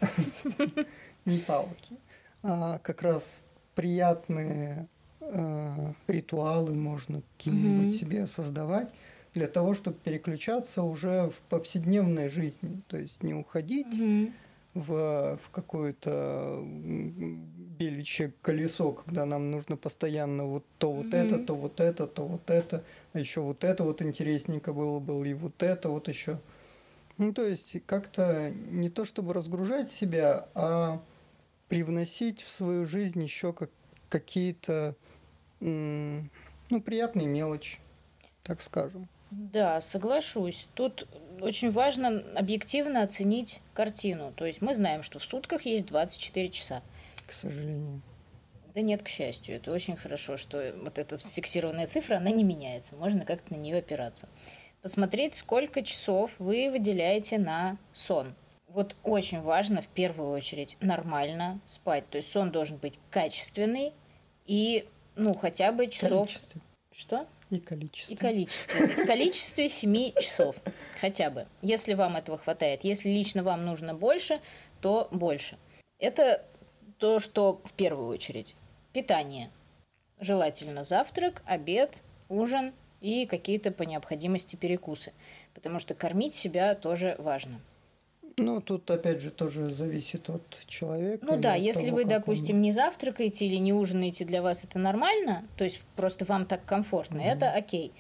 не 1.26 1.40
палки, 1.40 1.98
а 2.44 2.80
как 2.80 3.02
раз 3.02 3.48
приятные 3.76 4.88
э, 5.22 5.94
ритуалы 6.08 6.74
можно 6.74 7.22
какие-нибудь 7.38 7.92
Мгм. 7.92 8.00
себе 8.00 8.28
создавать 8.28 8.90
для 9.34 9.48
того, 9.48 9.74
чтобы 9.74 9.98
переключаться 9.98 10.84
уже 10.84 11.30
в 11.30 11.42
повседневной 11.50 12.30
жизни. 12.30 12.82
То 12.88 12.98
есть 12.98 13.22
не 13.24 13.34
уходить 13.34 13.88
Мгм. 13.88 14.34
в, 14.74 15.38
в 15.42 15.50
какое-то 15.52 16.62
беличье 16.64 18.34
колесо, 18.42 18.92
когда 18.92 19.26
нам 19.26 19.52
нужно 19.52 19.78
постоянно 19.78 20.46
вот 20.46 20.66
то 20.78 20.92
вот 20.92 21.08
Мгм. 21.14 21.18
это, 21.18 21.40
то 21.40 21.56
вот 21.56 21.80
это, 21.80 22.08
то 22.08 22.26
вот 22.26 22.50
это, 22.50 22.84
а 23.14 23.20
еще 23.20 23.42
вот 23.42 23.64
это 23.64 23.84
вот 23.84 24.02
интересненько 24.02 24.74
было 24.74 25.00
бы, 25.00 25.28
и 25.28 25.34
вот 25.34 25.62
это 25.64 25.90
вот 25.90 26.08
еще. 26.08 26.40
Ну, 27.18 27.34
то 27.34 27.44
есть 27.46 27.76
как-то 27.86 28.52
не 28.52 28.90
то 28.90 29.06
чтобы 29.06 29.34
разгружать 29.34 29.92
себя, 29.92 30.50
а 30.54 31.02
привносить 31.68 32.42
в 32.42 32.50
свою 32.50 32.86
жизнь 32.86 33.22
еще 33.22 33.54
как, 33.54 33.70
какие-то 34.10 34.96
ну, 35.60 36.30
приятные 36.86 37.28
мелочи, 37.28 37.80
так 38.44 38.62
скажем. 38.62 39.08
Да, 39.32 39.82
соглашусь. 39.82 40.68
Тут 40.76 41.08
очень 41.42 41.72
важно 41.72 42.24
объективно 42.36 43.02
оценить 43.02 43.60
картину. 43.74 44.32
То 44.36 44.46
есть 44.46 44.62
мы 44.62 44.74
знаем, 44.74 45.04
что 45.04 45.20
в 45.20 45.26
сутках 45.26 45.64
есть 45.66 45.88
24 45.88 46.50
часа. 46.50 46.84
К 47.28 47.34
сожалению. 47.34 48.02
Да 48.76 48.82
нет, 48.82 49.04
к 49.04 49.08
счастью. 49.08 49.56
Это 49.56 49.72
очень 49.72 49.96
хорошо, 49.96 50.38
что 50.38 50.74
вот 50.82 50.98
эта 50.98 51.18
фиксированная 51.18 51.88
цифра, 51.88 52.18
она 52.18 52.30
не 52.30 52.44
меняется. 52.44 52.96
Можно 52.96 53.26
как-то 53.26 53.54
на 53.54 53.58
нее 53.58 53.78
опираться. 53.78 54.30
Посмотреть, 54.82 55.36
сколько 55.36 55.82
часов 55.82 56.32
вы 56.38 56.70
выделяете 56.70 57.38
на 57.38 57.78
сон. 57.94 58.36
Вот 58.76 58.94
очень 59.04 59.40
важно 59.40 59.82
в 59.82 59.88
первую 59.88 60.32
очередь 60.32 60.76
нормально 60.82 61.62
спать. 61.66 62.10
То 62.10 62.18
есть 62.18 62.30
сон 62.30 62.52
должен 62.52 62.76
быть 62.76 63.00
качественный 63.10 63.94
и, 64.46 64.86
ну, 65.16 65.34
хотя 65.34 65.72
бы 65.72 65.88
часов... 65.88 66.28
Количество 66.28 66.62
Что? 66.92 67.28
и 67.52 67.60
количество. 67.60 68.14
И 68.14 68.18
количество. 68.18 68.86
В 68.86 69.06
количестве 69.08 69.70
7 69.70 70.12
часов 70.20 70.58
хотя 71.00 71.30
бы. 71.30 71.48
Если 71.62 71.94
вам 71.94 72.18
этого 72.18 72.38
хватает. 72.38 72.84
Если 72.84 73.08
лично 73.08 73.44
вам 73.44 73.64
нужно 73.66 73.94
больше, 73.94 74.42
то 74.82 75.08
больше. 75.10 75.58
Это 75.98 76.44
то, 76.98 77.22
что 77.22 77.62
в 77.64 77.72
первую 77.76 78.10
очередь. 78.10 78.56
Питание. 78.92 79.52
Желательно 80.20 80.84
завтрак, 80.84 81.44
обед, 81.46 82.00
ужин 82.28 82.74
и 83.00 83.26
какие-то 83.26 83.72
по 83.72 83.84
необходимости 83.84 84.58
перекусы. 84.58 85.14
Потому 85.54 85.80
что 85.80 85.94
кормить 85.94 86.34
себя 86.34 86.76
тоже 86.76 87.16
важно. 87.20 87.62
Ну, 88.38 88.60
тут 88.62 88.90
опять 88.92 89.22
же 89.22 89.32
тоже 89.32 89.70
зависит 89.70 90.30
от 90.30 90.44
человека. 90.68 91.26
Ну 91.26 91.38
да, 91.38 91.56
если 91.56 91.86
того, 91.86 91.96
вы, 91.98 92.04
как 92.04 92.12
он- 92.12 92.20
допустим, 92.20 92.62
не 92.62 92.72
завтракаете 92.72 93.46
или 93.46 93.56
не 93.56 93.72
ужинаете, 93.74 94.26
для 94.26 94.42
вас 94.42 94.64
это 94.66 94.78
нормально, 94.78 95.46
то 95.58 95.64
есть 95.64 95.82
просто 95.96 96.26
вам 96.26 96.46
так 96.46 96.66
комфортно, 96.66 97.18
Мгм. 97.18 97.26
это 97.28 97.52
окей. 97.52 97.94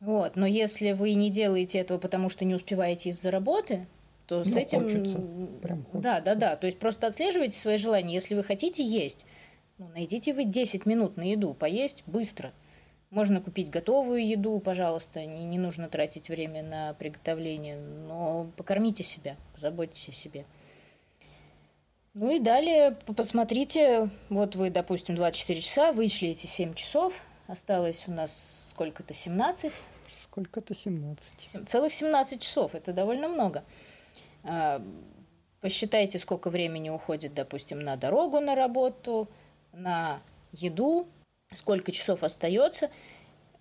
Вот. 0.00 0.36
Но 0.36 0.46
если 0.46 0.92
вы 0.92 1.14
не 1.14 1.30
делаете 1.30 1.78
этого, 1.78 1.98
потому 1.98 2.28
что 2.30 2.44
не 2.44 2.54
успеваете 2.54 3.10
из-за 3.10 3.30
работы, 3.30 3.86
то 4.26 4.42
с 4.42 4.50
Ну, 4.52 4.58
этим... 4.58 4.82
хочется, 4.84 5.18
прям 5.62 5.84
Да, 5.92 6.20
да, 6.20 6.32
хочется. 6.32 6.34
да. 6.36 6.56
То 6.56 6.66
есть 6.66 6.78
просто 6.78 7.06
отслеживайте 7.06 7.58
свои 7.58 7.76
желания. 7.76 8.14
Если 8.14 8.34
вы 8.34 8.42
хотите 8.42 8.82
есть, 8.82 9.26
ну, 9.76 9.88
найдите 9.94 10.32
вы 10.32 10.44
10 10.44 10.86
минут 10.86 11.16
на 11.18 11.30
еду, 11.30 11.52
поесть 11.52 12.02
быстро. 12.06 12.52
Можно 13.14 13.40
купить 13.40 13.70
готовую 13.70 14.26
еду, 14.26 14.58
пожалуйста, 14.58 15.24
не, 15.24 15.44
не 15.44 15.56
нужно 15.56 15.88
тратить 15.88 16.28
время 16.28 16.64
на 16.64 16.94
приготовление, 16.94 17.78
но 17.78 18.50
покормите 18.56 19.04
себя, 19.04 19.36
заботьтесь 19.56 20.08
о 20.08 20.12
себе. 20.12 20.44
Ну 22.14 22.34
и 22.34 22.40
далее 22.40 22.96
посмотрите, 23.16 24.10
вот 24.30 24.56
вы, 24.56 24.70
допустим, 24.70 25.14
24 25.14 25.60
часа, 25.60 25.92
вышли 25.92 26.30
эти 26.30 26.46
7 26.48 26.74
часов, 26.74 27.14
осталось 27.46 28.02
у 28.08 28.10
нас 28.10 28.70
сколько-то, 28.70 29.14
17, 29.14 29.72
Сколько-то 30.10 30.74
17. 30.74 31.40
Сем- 31.52 31.66
Целых 31.66 31.92
17 31.92 32.42
часов, 32.42 32.74
это 32.74 32.92
довольно 32.92 33.28
много. 33.28 33.62
А, 34.42 34.82
Посчитайте, 35.60 36.18
сколько 36.18 36.50
времени 36.50 36.90
уходит, 36.90 37.32
допустим, 37.32 37.78
на 37.78 37.96
дорогу 37.96 38.40
на 38.40 38.56
работу, 38.56 39.28
на 39.72 40.20
еду, 40.52 41.06
сколько 41.54 41.92
часов 41.92 42.22
остается. 42.22 42.90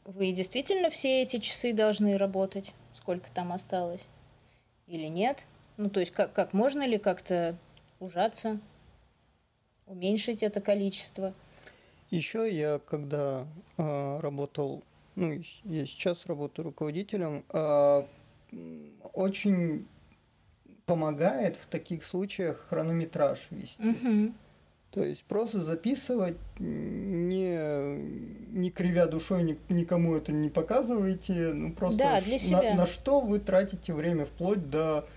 Вы 0.06 0.32
действительно 0.32 0.90
все 0.90 1.22
эти 1.24 1.38
часы 1.38 1.74
должны 1.74 2.18
работать, 2.18 2.74
сколько 2.94 3.32
там 3.32 3.54
осталось, 3.54 4.06
или 4.88 5.08
нет? 5.08 5.46
Ну, 5.78 5.90
то 5.90 6.00
есть, 6.00 6.12
как, 6.12 6.34
как 6.34 6.54
можно 6.54 6.86
ли 6.86 6.98
как-то 6.98 7.58
ужаться, 8.00 8.60
уменьшить 9.88 10.44
это 10.44 10.62
количество? 10.62 11.34
Еще 12.10 12.54
я, 12.54 12.80
когда 12.80 13.48
а, 13.78 14.20
работал, 14.22 14.84
ну, 15.16 15.42
я 15.64 15.86
сейчас 15.86 16.26
работаю 16.26 16.66
руководителем, 16.66 17.44
м, 18.52 18.94
очень 19.14 19.88
помогает 20.86 21.56
в 21.56 21.66
таких 21.66 22.06
случаях 22.06 22.68
хронометраж 22.70 23.48
вести. 23.50 23.82
Мгм. 23.82 24.36
То 24.94 25.04
есть 25.04 25.24
просто 25.24 25.60
записывать, 25.60 26.38
не, 26.60 27.58
не 28.52 28.70
кривя 28.70 29.08
душой, 29.08 29.42
ни- 29.44 29.58
никому 29.70 30.16
это 30.16 30.32
не 30.32 30.50
показывайте. 30.50 31.34
Ну, 31.54 31.74
просто 31.74 31.98
Да, 31.98 32.22
для 32.22 32.34
на- 32.34 32.40
себя. 32.40 32.76
На, 32.76 32.86
что 32.86 33.20
вы 33.20 33.40
тратите 33.40 33.92
время 33.94 34.26
вплоть 34.26 34.70
до, 34.70 35.08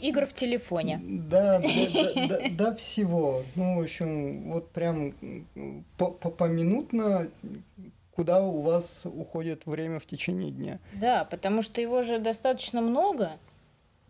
Игр 0.00 0.24
в 0.26 0.32
телефоне. 0.34 1.00
до, 1.02 1.60
до, 2.28 2.50
до- 2.50 2.74
всего. 2.76 3.42
Ну, 3.56 3.78
в 3.78 3.82
общем, 3.82 4.52
вот 4.52 4.70
прям 4.70 5.14
по- 5.98 6.12
по- 6.12 6.30
поминутно, 6.30 7.26
куда 8.14 8.40
у 8.40 8.60
вас 8.60 9.00
уходит 9.04 9.66
время 9.66 9.98
в 9.98 10.06
течение 10.06 10.52
дня. 10.52 10.78
Да, 10.92 11.24
потому 11.24 11.62
что 11.62 11.80
его 11.80 12.02
же 12.02 12.20
достаточно 12.20 12.80
много. 12.80 13.32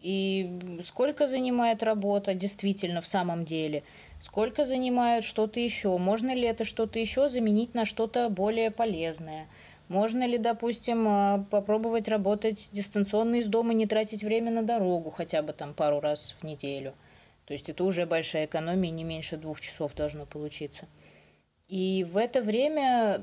И 0.02 0.80
сколько 0.84 1.26
занимает 1.28 1.82
работа 1.82 2.34
действительно 2.34 3.00
в 3.00 3.06
самом 3.06 3.46
деле? 3.46 3.84
Сколько 4.24 4.64
занимает 4.64 5.22
что-то 5.22 5.60
еще? 5.60 5.98
Можно 5.98 6.34
ли 6.34 6.44
это 6.44 6.64
что-то 6.64 6.98
еще 6.98 7.28
заменить 7.28 7.74
на 7.74 7.84
что-то 7.84 8.30
более 8.30 8.70
полезное? 8.70 9.48
Можно 9.88 10.26
ли, 10.26 10.38
допустим, 10.38 11.06
э, 11.06 11.44
попробовать 11.50 12.08
работать 12.08 12.70
дистанционно 12.72 13.34
из 13.36 13.48
дома, 13.48 13.74
не 13.74 13.86
тратить 13.86 14.24
время 14.24 14.50
на 14.50 14.62
дорогу 14.62 15.10
хотя 15.10 15.42
бы 15.42 15.52
там 15.52 15.74
пару 15.74 16.00
раз 16.00 16.34
в 16.40 16.42
неделю? 16.42 16.94
То 17.44 17.52
есть 17.52 17.68
это 17.68 17.84
уже 17.84 18.06
большая 18.06 18.46
экономия, 18.46 18.90
не 18.90 19.04
меньше 19.04 19.36
двух 19.36 19.60
часов 19.60 19.94
должно 19.94 20.24
получиться. 20.24 20.86
И 21.68 22.06
в 22.10 22.16
это 22.16 22.40
время 22.40 23.22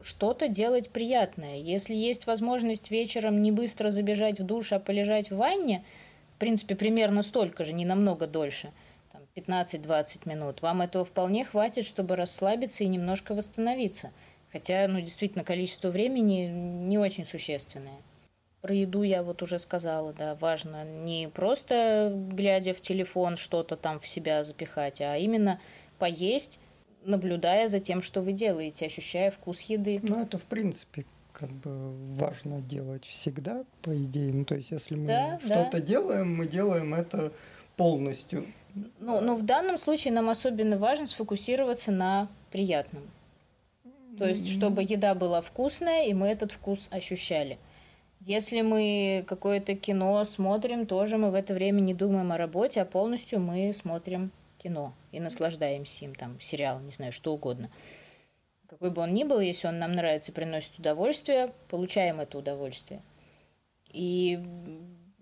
что-то 0.00 0.46
делать 0.46 0.90
приятное. 0.90 1.56
Если 1.56 1.96
есть 1.96 2.28
возможность 2.28 2.92
вечером 2.92 3.42
не 3.42 3.50
быстро 3.50 3.90
забежать 3.90 4.38
в 4.38 4.44
душ, 4.44 4.72
а 4.72 4.78
полежать 4.78 5.32
в 5.32 5.36
ванне, 5.36 5.84
в 6.36 6.38
принципе, 6.38 6.76
примерно 6.76 7.22
столько 7.22 7.64
же, 7.64 7.72
не 7.72 7.84
намного 7.84 8.28
дольше, 8.28 8.70
15-20 9.38 10.28
минут, 10.28 10.62
вам 10.62 10.82
этого 10.82 11.04
вполне 11.04 11.44
хватит, 11.44 11.84
чтобы 11.84 12.16
расслабиться 12.16 12.84
и 12.84 12.88
немножко 12.88 13.34
восстановиться. 13.34 14.10
Хотя, 14.52 14.88
ну, 14.88 15.00
действительно, 15.00 15.44
количество 15.44 15.90
времени 15.90 16.46
не 16.46 16.98
очень 16.98 17.26
существенное. 17.26 17.98
Про 18.60 18.74
еду 18.74 19.02
я 19.02 19.22
вот 19.22 19.42
уже 19.42 19.58
сказала, 19.58 20.12
да, 20.12 20.34
важно 20.34 20.84
не 20.84 21.28
просто 21.28 22.12
глядя 22.32 22.74
в 22.74 22.80
телефон 22.80 23.36
что-то 23.36 23.76
там 23.76 24.00
в 24.00 24.06
себя 24.06 24.42
запихать, 24.42 25.00
а 25.00 25.16
именно 25.16 25.60
поесть, 25.98 26.58
наблюдая 27.04 27.68
за 27.68 27.78
тем, 27.78 28.02
что 28.02 28.20
вы 28.20 28.32
делаете, 28.32 28.86
ощущая 28.86 29.30
вкус 29.30 29.62
еды. 29.62 30.00
Ну, 30.02 30.20
это, 30.20 30.38
в 30.38 30.44
принципе, 30.44 31.04
как 31.32 31.50
бы 31.50 31.92
важно 32.14 32.60
делать 32.60 33.04
всегда, 33.04 33.64
по 33.82 33.94
идее. 33.94 34.32
Ну, 34.32 34.44
то 34.44 34.56
есть, 34.56 34.72
если 34.72 34.96
мы 34.96 35.06
Да, 35.06 35.38
что-то 35.38 35.80
делаем, 35.80 36.34
мы 36.34 36.48
делаем 36.48 36.94
это 36.94 37.32
полностью. 37.76 38.44
Ну, 39.00 39.20
но 39.20 39.34
в 39.34 39.42
данном 39.42 39.78
случае 39.78 40.12
нам 40.12 40.28
особенно 40.28 40.76
важно 40.76 41.06
сфокусироваться 41.06 41.92
на 41.92 42.28
приятном. 42.50 43.02
То 44.18 44.26
есть, 44.26 44.48
чтобы 44.48 44.82
еда 44.82 45.14
была 45.14 45.40
вкусная, 45.40 46.06
и 46.06 46.14
мы 46.14 46.28
этот 46.28 46.52
вкус 46.52 46.88
ощущали. 46.90 47.58
Если 48.20 48.62
мы 48.62 49.24
какое-то 49.28 49.74
кино 49.76 50.24
смотрим, 50.24 50.86
тоже 50.86 51.18
мы 51.18 51.30
в 51.30 51.34
это 51.34 51.54
время 51.54 51.80
не 51.80 51.94
думаем 51.94 52.32
о 52.32 52.36
работе, 52.36 52.82
а 52.82 52.84
полностью 52.84 53.38
мы 53.38 53.72
смотрим 53.72 54.32
кино 54.58 54.92
и 55.12 55.20
наслаждаемся 55.20 56.04
им, 56.04 56.14
там, 56.14 56.40
сериал, 56.40 56.80
не 56.80 56.90
знаю, 56.90 57.12
что 57.12 57.32
угодно. 57.32 57.70
Какой 58.68 58.90
бы 58.90 59.02
он 59.02 59.14
ни 59.14 59.24
был, 59.24 59.40
если 59.40 59.68
он 59.68 59.78
нам 59.78 59.92
нравится, 59.92 60.32
приносит 60.32 60.78
удовольствие, 60.78 61.52
получаем 61.70 62.20
это 62.20 62.38
удовольствие. 62.38 63.00
И, 63.92 64.38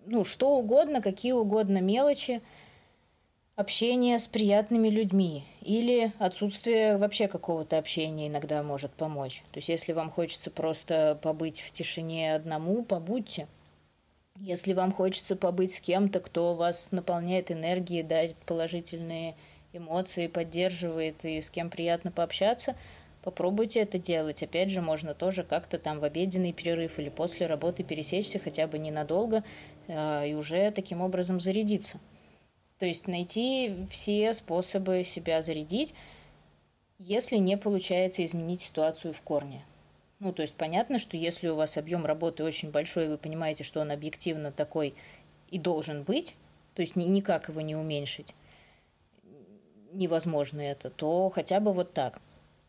ну, 0.07 0.25
что 0.25 0.57
угодно, 0.57 1.01
какие 1.01 1.33
угодно 1.33 1.81
мелочи, 1.81 2.41
общение 3.57 4.19
с 4.19 4.27
приятными 4.27 4.89
людьми 4.89 5.45
или 5.63 6.13
отсутствие 6.19 6.99
вообще 6.99 7.27
какого-то 7.27 7.79
общения 7.79 8.29
иногда 8.29 8.63
может 8.63 8.93
помочь. 8.93 9.43
То 9.51 9.59
есть, 9.59 9.71
если 9.71 9.93
вам 9.93 10.11
хочется 10.11 10.51
просто 10.51 11.19
побыть 11.23 11.63
в 11.63 11.73
тишине 11.73 12.35
одному, 12.35 12.85
побудьте. 12.85 13.49
Если 14.39 14.75
вам 14.75 14.93
хочется 14.93 15.35
побыть 15.35 15.75
с 15.75 15.81
кем-то, 15.81 16.21
кто 16.21 16.55
вас 16.55 16.93
наполняет 16.93 17.51
энергией, 17.51 18.03
дает 18.03 18.37
положительные 18.45 19.35
эмоции, 19.73 20.27
поддерживает 20.27 21.25
и 21.25 21.41
с 21.41 21.49
кем 21.49 21.71
приятно 21.71 22.13
пообщаться, 22.13 22.77
попробуйте 23.23 23.81
это 23.81 23.99
делать. 23.99 24.43
Опять 24.43 24.71
же, 24.71 24.83
можно 24.83 25.15
тоже 25.15 25.43
как-то 25.43 25.79
там 25.79 25.99
в 25.99 26.05
обеденный 26.05 26.53
перерыв 26.53 26.99
или 26.99 27.09
после 27.09 27.47
работы 27.47 27.83
пересечься 27.83 28.39
хотя 28.39 28.67
бы 28.67 28.79
ненадолго 28.79 29.43
э, 29.89 30.29
и 30.29 30.35
уже 30.35 30.71
таким 30.73 31.01
образом 31.01 31.41
зарядиться. 31.41 31.99
То 32.78 32.87
есть 32.87 33.09
найти 33.09 33.87
все 33.90 34.33
способы 34.33 35.02
себя 35.04 35.42
зарядить, 35.42 35.95
если 36.99 37.37
не 37.37 37.56
получается 37.56 38.25
изменить 38.25 38.61
ситуацию 38.62 39.12
в 39.12 39.21
корне. 39.23 39.64
Ну, 40.18 40.33
то 40.33 40.42
есть 40.42 40.54
понятно, 40.54 40.99
что 40.99 41.16
если 41.16 41.49
у 41.49 41.56
вас 41.56 41.76
объем 41.76 42.06
работы 42.06 42.42
очень 42.42 42.71
большой, 42.71 43.06
и 43.06 43.09
вы 43.09 43.18
понимаете, 43.18 43.64
что 43.64 43.80
он 43.80 43.90
объективно 43.90 44.50
такой 44.50 44.95
и 45.50 45.59
должен 45.59 46.04
быть, 46.04 46.35
то 46.75 46.83
есть 46.83 46.97
никак 46.97 47.49
его 47.49 47.61
не 47.61 47.76
уменьшить, 47.76 48.35
невозможно 49.92 50.61
это, 50.61 50.90
то 50.90 51.30
хотя 51.30 51.61
бы 51.61 51.73
вот 51.73 51.92
так. 51.92 52.21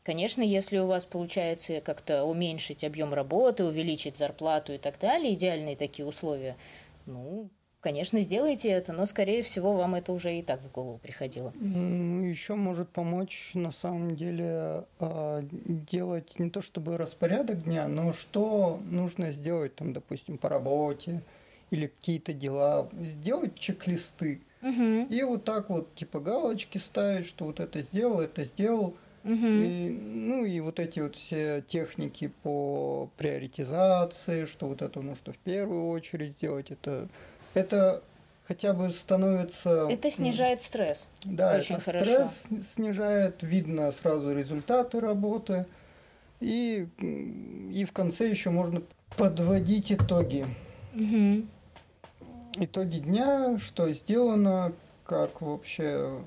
Конечно, 0.03 0.41
если 0.41 0.77
у 0.77 0.87
вас 0.87 1.03
получается 1.05 1.81
как-то 1.81 2.23
уменьшить 2.23 2.85
объем 2.85 3.13
работы, 3.13 3.65
увеличить 3.65 4.17
зарплату 4.17 4.73
и 4.73 4.77
так 4.77 4.99
далее, 4.99 5.33
идеальные 5.33 5.75
такие 5.75 6.05
условия, 6.05 6.55
ну, 7.05 7.49
конечно, 7.81 8.21
сделайте 8.21 8.69
это, 8.69 8.93
но, 8.93 9.05
скорее 9.05 9.43
всего, 9.43 9.73
вам 9.73 9.95
это 9.95 10.11
уже 10.11 10.37
и 10.37 10.41
так 10.41 10.61
в 10.61 10.71
голову 10.71 10.97
приходило. 10.97 11.53
Еще 11.61 12.55
может 12.55 12.89
помочь, 12.89 13.51
на 13.53 13.71
самом 13.71 14.15
деле, 14.15 14.85
а, 14.99 15.41
делать 15.51 16.39
не 16.39 16.49
то 16.49 16.61
чтобы 16.61 16.97
распорядок 16.97 17.63
дня, 17.63 17.87
но 17.87 18.13
что 18.13 18.79
нужно 18.89 19.31
сделать, 19.31 19.75
там, 19.75 19.93
допустим, 19.93 20.37
по 20.37 20.49
работе 20.49 21.21
или 21.71 21.87
какие-то 21.87 22.33
дела, 22.33 22.89
сделать 22.93 23.57
чек-листы. 23.59 24.41
Угу. 24.61 25.07
И 25.09 25.23
вот 25.23 25.43
так 25.43 25.69
вот, 25.69 25.93
типа, 25.95 26.19
галочки 26.19 26.77
ставить, 26.77 27.25
что 27.27 27.45
вот 27.45 27.59
это 27.59 27.81
сделал, 27.81 28.21
это 28.21 28.45
сделал. 28.45 28.95
Угу. 29.23 29.33
И, 29.33 29.89
ну 29.89 30.45
и 30.45 30.59
вот 30.61 30.79
эти 30.79 30.99
вот 30.99 31.15
все 31.15 31.63
техники 31.67 32.31
по 32.43 33.09
приоритизации, 33.17 34.45
что 34.45 34.67
вот 34.67 34.81
это 34.81 35.01
нужно 35.01 35.33
в 35.33 35.37
первую 35.39 35.89
очередь 35.89 36.33
сделать, 36.37 36.71
это 36.71 37.09
это 37.57 38.03
хотя 38.47 38.73
бы 38.73 38.89
становится... 38.91 39.87
Это 39.89 40.09
снижает 40.09 40.61
стресс. 40.61 41.07
Да, 41.23 41.57
Очень 41.57 41.75
это 41.75 41.83
хорошо. 41.83 42.05
стресс 42.05 42.43
снижает, 42.73 43.37
видно 43.41 43.91
сразу 43.91 44.33
результаты 44.33 44.99
работы. 44.99 45.65
И, 46.39 46.87
и 46.99 47.85
в 47.85 47.91
конце 47.91 48.29
еще 48.29 48.51
можно 48.51 48.83
подводить 49.17 49.91
итоги. 49.91 50.45
Угу. 50.93 51.45
Итоги 52.63 52.99
дня, 52.99 53.57
что 53.57 53.91
сделано, 53.91 54.73
как 55.03 55.41
вообще, 55.41 56.21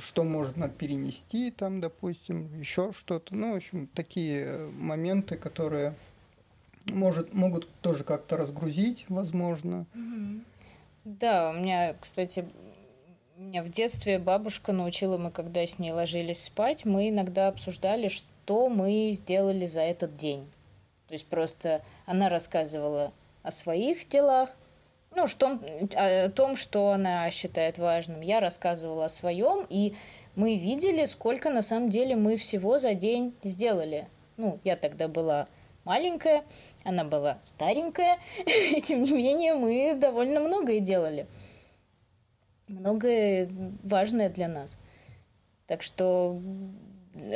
что 0.00 0.24
можно 0.24 0.68
перенести 0.68 1.50
там, 1.52 1.80
допустим, 1.80 2.52
еще 2.58 2.92
что-то. 2.92 3.34
Ну, 3.34 3.52
в 3.52 3.56
общем, 3.56 3.86
такие 3.86 4.68
моменты, 4.76 5.36
которые 5.36 5.94
может, 6.92 7.32
могут 7.34 7.68
тоже 7.80 8.04
как-то 8.04 8.36
разгрузить, 8.36 9.04
возможно. 9.08 9.86
Да, 11.04 11.50
у 11.50 11.54
меня, 11.54 11.94
кстати, 12.00 12.44
меня 13.40 13.62
в 13.62 13.70
детстве 13.70 14.18
бабушка 14.18 14.72
научила, 14.72 15.16
мы 15.16 15.30
когда 15.30 15.64
с 15.64 15.78
ней 15.78 15.92
ложились 15.92 16.44
спать, 16.44 16.84
мы 16.84 17.08
иногда 17.08 17.48
обсуждали, 17.48 18.08
что 18.08 18.68
мы 18.68 19.10
сделали 19.12 19.66
за 19.66 19.80
этот 19.80 20.16
день. 20.16 20.46
То 21.08 21.14
есть 21.14 21.26
просто 21.26 21.82
она 22.06 22.28
рассказывала 22.28 23.12
о 23.42 23.50
своих 23.50 24.08
делах, 24.08 24.50
ну, 25.16 25.26
что, 25.26 25.58
о 25.96 26.28
том, 26.28 26.54
что 26.54 26.90
она 26.90 27.28
считает 27.30 27.78
важным. 27.78 28.20
Я 28.20 28.40
рассказывала 28.40 29.06
о 29.06 29.08
своем, 29.08 29.66
и 29.68 29.94
мы 30.36 30.56
видели, 30.56 31.06
сколько 31.06 31.50
на 31.50 31.62
самом 31.62 31.90
деле 31.90 32.14
мы 32.14 32.36
всего 32.36 32.78
за 32.78 32.94
день 32.94 33.34
сделали. 33.42 34.06
Ну, 34.36 34.60
я 34.62 34.76
тогда 34.76 35.08
была 35.08 35.48
маленькая, 35.84 36.44
она 36.84 37.04
была 37.04 37.38
старенькая, 37.42 38.18
и 38.46 38.80
тем 38.80 39.02
не 39.02 39.12
менее 39.12 39.54
мы 39.54 39.94
довольно 39.94 40.40
многое 40.40 40.80
делали. 40.80 41.26
Многое 42.68 43.50
важное 43.82 44.28
для 44.28 44.48
нас. 44.48 44.76
Так 45.66 45.82
что, 45.82 46.40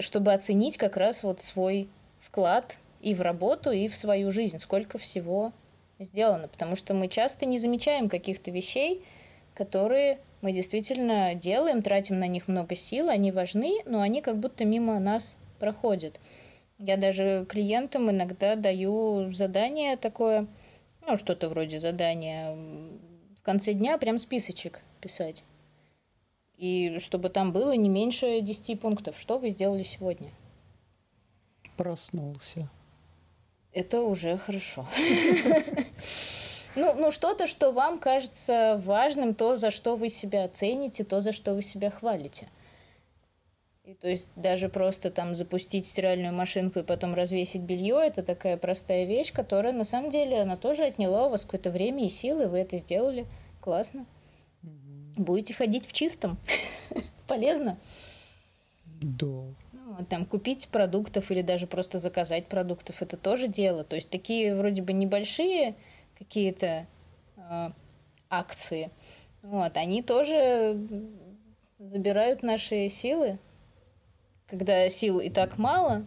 чтобы 0.00 0.32
оценить 0.32 0.76
как 0.76 0.96
раз 0.96 1.22
вот 1.22 1.40
свой 1.40 1.88
вклад 2.20 2.76
и 3.00 3.14
в 3.14 3.20
работу, 3.20 3.70
и 3.70 3.88
в 3.88 3.96
свою 3.96 4.30
жизнь, 4.30 4.58
сколько 4.58 4.98
всего 4.98 5.52
сделано. 5.98 6.48
Потому 6.48 6.76
что 6.76 6.94
мы 6.94 7.08
часто 7.08 7.46
не 7.46 7.58
замечаем 7.58 8.08
каких-то 8.08 8.50
вещей, 8.50 9.04
которые 9.54 10.18
мы 10.40 10.52
действительно 10.52 11.34
делаем, 11.34 11.82
тратим 11.82 12.18
на 12.18 12.26
них 12.26 12.48
много 12.48 12.74
сил, 12.74 13.08
они 13.08 13.32
важны, 13.32 13.82
но 13.86 14.00
они 14.00 14.20
как 14.20 14.38
будто 14.38 14.64
мимо 14.64 14.98
нас 14.98 15.34
проходят. 15.58 16.20
Я 16.78 16.96
даже 16.96 17.46
клиентам 17.48 18.10
иногда 18.10 18.56
даю 18.56 19.32
задание 19.32 19.96
такое, 19.96 20.46
ну, 21.06 21.16
что-то 21.16 21.48
вроде 21.48 21.80
задания, 21.80 22.52
в 22.52 23.42
конце 23.42 23.74
дня 23.74 23.96
прям 23.98 24.18
списочек 24.18 24.80
писать. 25.00 25.44
И 26.56 26.98
чтобы 26.98 27.30
там 27.30 27.52
было 27.52 27.72
не 27.72 27.88
меньше 27.88 28.40
10 28.40 28.80
пунктов. 28.80 29.18
Что 29.18 29.38
вы 29.38 29.50
сделали 29.50 29.82
сегодня? 29.82 30.30
Проснулся. 31.76 32.68
Это 33.72 34.02
уже 34.02 34.38
хорошо. 34.38 34.86
Ну, 36.76 36.92
ну 36.94 37.12
что-то, 37.12 37.46
что 37.46 37.70
вам 37.70 38.00
кажется 38.00 38.82
важным, 38.84 39.36
то, 39.36 39.54
за 39.54 39.70
что 39.70 39.94
вы 39.94 40.08
себя 40.08 40.42
оцените, 40.42 41.04
то, 41.04 41.20
за 41.20 41.30
что 41.30 41.54
вы 41.54 41.62
себя 41.62 41.88
хвалите. 41.88 42.48
И 43.84 43.92
то 43.92 44.08
есть 44.08 44.28
даже 44.34 44.70
просто 44.70 45.10
там 45.10 45.34
запустить 45.34 45.86
стиральную 45.86 46.32
машинку 46.32 46.78
и 46.78 46.82
потом 46.82 47.12
развесить 47.12 47.60
белье, 47.60 48.00
это 48.02 48.22
такая 48.22 48.56
простая 48.56 49.04
вещь, 49.04 49.30
которая 49.30 49.74
на 49.74 49.84
самом 49.84 50.08
деле, 50.08 50.40
она 50.40 50.56
тоже 50.56 50.84
отняла 50.84 51.26
у 51.26 51.30
вас 51.30 51.42
какое-то 51.42 51.70
время 51.70 52.06
и 52.06 52.08
силы, 52.08 52.48
вы 52.48 52.58
это 52.58 52.78
сделали. 52.78 53.26
Классно. 53.60 54.06
Будете 55.16 55.52
ходить 55.52 55.86
в 55.86 55.92
чистом. 55.92 56.38
Полезно. 57.26 57.78
Да. 58.86 59.26
Ну, 59.26 59.96
а 59.98 60.04
там 60.08 60.24
купить 60.24 60.68
продуктов 60.68 61.30
или 61.30 61.42
даже 61.42 61.66
просто 61.66 61.98
заказать 61.98 62.46
продуктов, 62.46 63.02
это 63.02 63.18
тоже 63.18 63.48
дело. 63.48 63.84
То 63.84 63.96
есть 63.96 64.08
такие 64.08 64.56
вроде 64.56 64.80
бы 64.80 64.94
небольшие 64.94 65.74
какие-то 66.18 66.86
э, 67.36 67.68
акции, 68.30 68.90
вот, 69.42 69.76
они 69.76 70.02
тоже 70.02 70.78
забирают 71.78 72.42
наши 72.42 72.88
силы, 72.88 73.38
когда 74.54 74.88
сил 74.88 75.18
и 75.18 75.30
так 75.30 75.58
мало, 75.58 76.04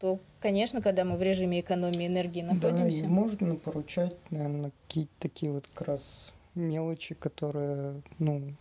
то, 0.00 0.18
конечно, 0.40 0.82
когда 0.82 1.04
мы 1.04 1.16
в 1.16 1.22
режиме 1.22 1.60
экономии 1.60 2.08
энергии 2.08 2.42
находимся... 2.42 3.02
Да, 3.02 3.08
можно 3.08 3.54
поручать, 3.54 4.16
наверное, 4.30 4.72
какие-то 4.86 5.12
такие 5.20 5.52
вот 5.52 5.68
как 5.72 5.86
раз 5.88 6.32
мелочи, 6.56 7.14
которые, 7.14 8.02
ну, 8.18 8.54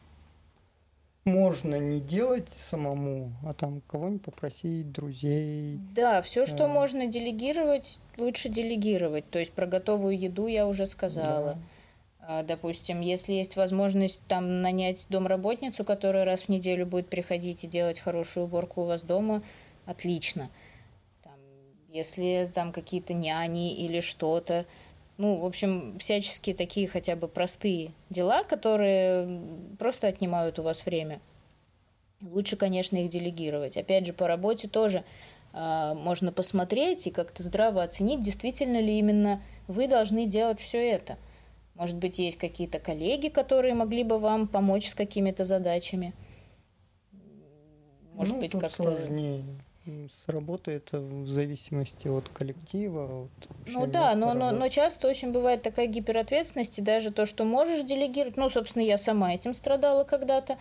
можно 1.26 1.80
не 1.80 2.00
делать 2.00 2.48
самому, 2.54 3.34
а 3.44 3.54
там 3.54 3.82
кого-нибудь 3.88 4.22
попросить, 4.22 4.92
друзей. 4.92 5.80
Да, 5.96 6.22
все, 6.22 6.46
что 6.46 6.60
да. 6.60 6.68
можно 6.68 7.08
делегировать, 7.08 8.00
лучше 8.18 8.50
делегировать. 8.50 9.28
То 9.30 9.40
есть 9.40 9.54
про 9.54 9.66
готовую 9.66 10.18
еду 10.18 10.46
я 10.48 10.68
уже 10.68 10.86
сказала. 10.86 11.54
Да. 11.54 11.60
А, 12.30 12.44
допустим, 12.44 13.00
если 13.00 13.32
есть 13.32 13.56
возможность 13.56 14.22
там 14.28 14.62
нанять 14.62 15.08
домработницу, 15.10 15.86
которая 15.86 16.26
раз 16.26 16.42
в 16.42 16.50
неделю 16.50 16.86
будет 16.86 17.08
приходить 17.08 17.64
и 17.64 17.68
делать 17.68 18.00
хорошую 18.00 18.48
уборку 18.48 18.82
у 18.82 18.86
вас 18.86 19.04
дома, 19.04 19.42
отлично. 19.86 20.50
Там, 21.24 21.36
если 21.88 22.52
там 22.54 22.74
какие-то 22.74 23.14
няни 23.14 23.74
или 23.78 24.02
что-то, 24.02 24.66
ну, 25.18 25.40
в 25.40 25.46
общем, 25.46 25.98
всяческие 26.00 26.54
такие 26.54 26.90
хотя 26.90 27.16
бы 27.16 27.30
простые 27.30 27.94
дела, 28.10 28.44
которые 28.44 29.42
просто 29.80 30.08
отнимают 30.08 30.60
у 30.60 30.64
вас 30.64 30.86
время. 30.86 31.22
Лучше, 32.22 32.58
конечно, 32.58 32.98
их 32.98 33.10
делегировать. 33.10 33.78
Опять 33.78 34.06
же, 34.06 34.12
по 34.12 34.28
работе 34.28 34.68
тоже 34.68 35.06
э, 35.54 35.94
можно 35.96 36.34
посмотреть 36.34 37.08
и 37.08 37.12
как-то 37.12 37.42
здраво 37.42 37.84
оценить, 37.84 38.22
действительно 38.22 38.82
ли 38.82 39.00
именно 39.00 39.42
вы 39.70 39.88
должны 39.88 40.26
делать 40.26 40.60
все 40.60 40.86
это– 40.86 41.18
может 41.78 41.98
быть, 41.98 42.18
есть 42.18 42.38
какие-то 42.38 42.80
коллеги, 42.80 43.30
которые 43.30 43.76
могли 43.76 44.04
бы 44.04 44.18
вам 44.18 44.48
помочь 44.48 44.90
с 44.90 44.96
какими-то 44.96 45.46
задачами? 45.46 46.14
Может 48.14 48.34
ну, 48.34 48.40
быть, 48.40 48.52
как-то... 48.52 48.70
сложнее. 48.70 49.44
С 49.88 50.28
работы 50.28 50.72
это 50.72 51.00
в 51.00 51.28
зависимости 51.28 52.10
от 52.10 52.28
коллектива. 52.28 53.24
От 53.24 53.50
ну 53.68 53.88
да, 53.88 54.16
но, 54.16 54.34
но, 54.34 54.52
но 54.52 54.68
часто 54.68 55.08
очень 55.08 55.32
бывает 55.32 55.64
такая 55.64 55.88
гиперответственность, 55.88 56.78
и 56.80 56.82
даже 56.82 57.12
то, 57.12 57.26
что 57.26 57.46
можешь 57.46 57.86
делегировать, 57.86 58.36
ну, 58.36 58.50
собственно, 58.50 58.84
я 58.84 58.98
сама 58.98 59.34
этим 59.34 59.54
страдала 59.54 60.04
когда-то, 60.04 60.58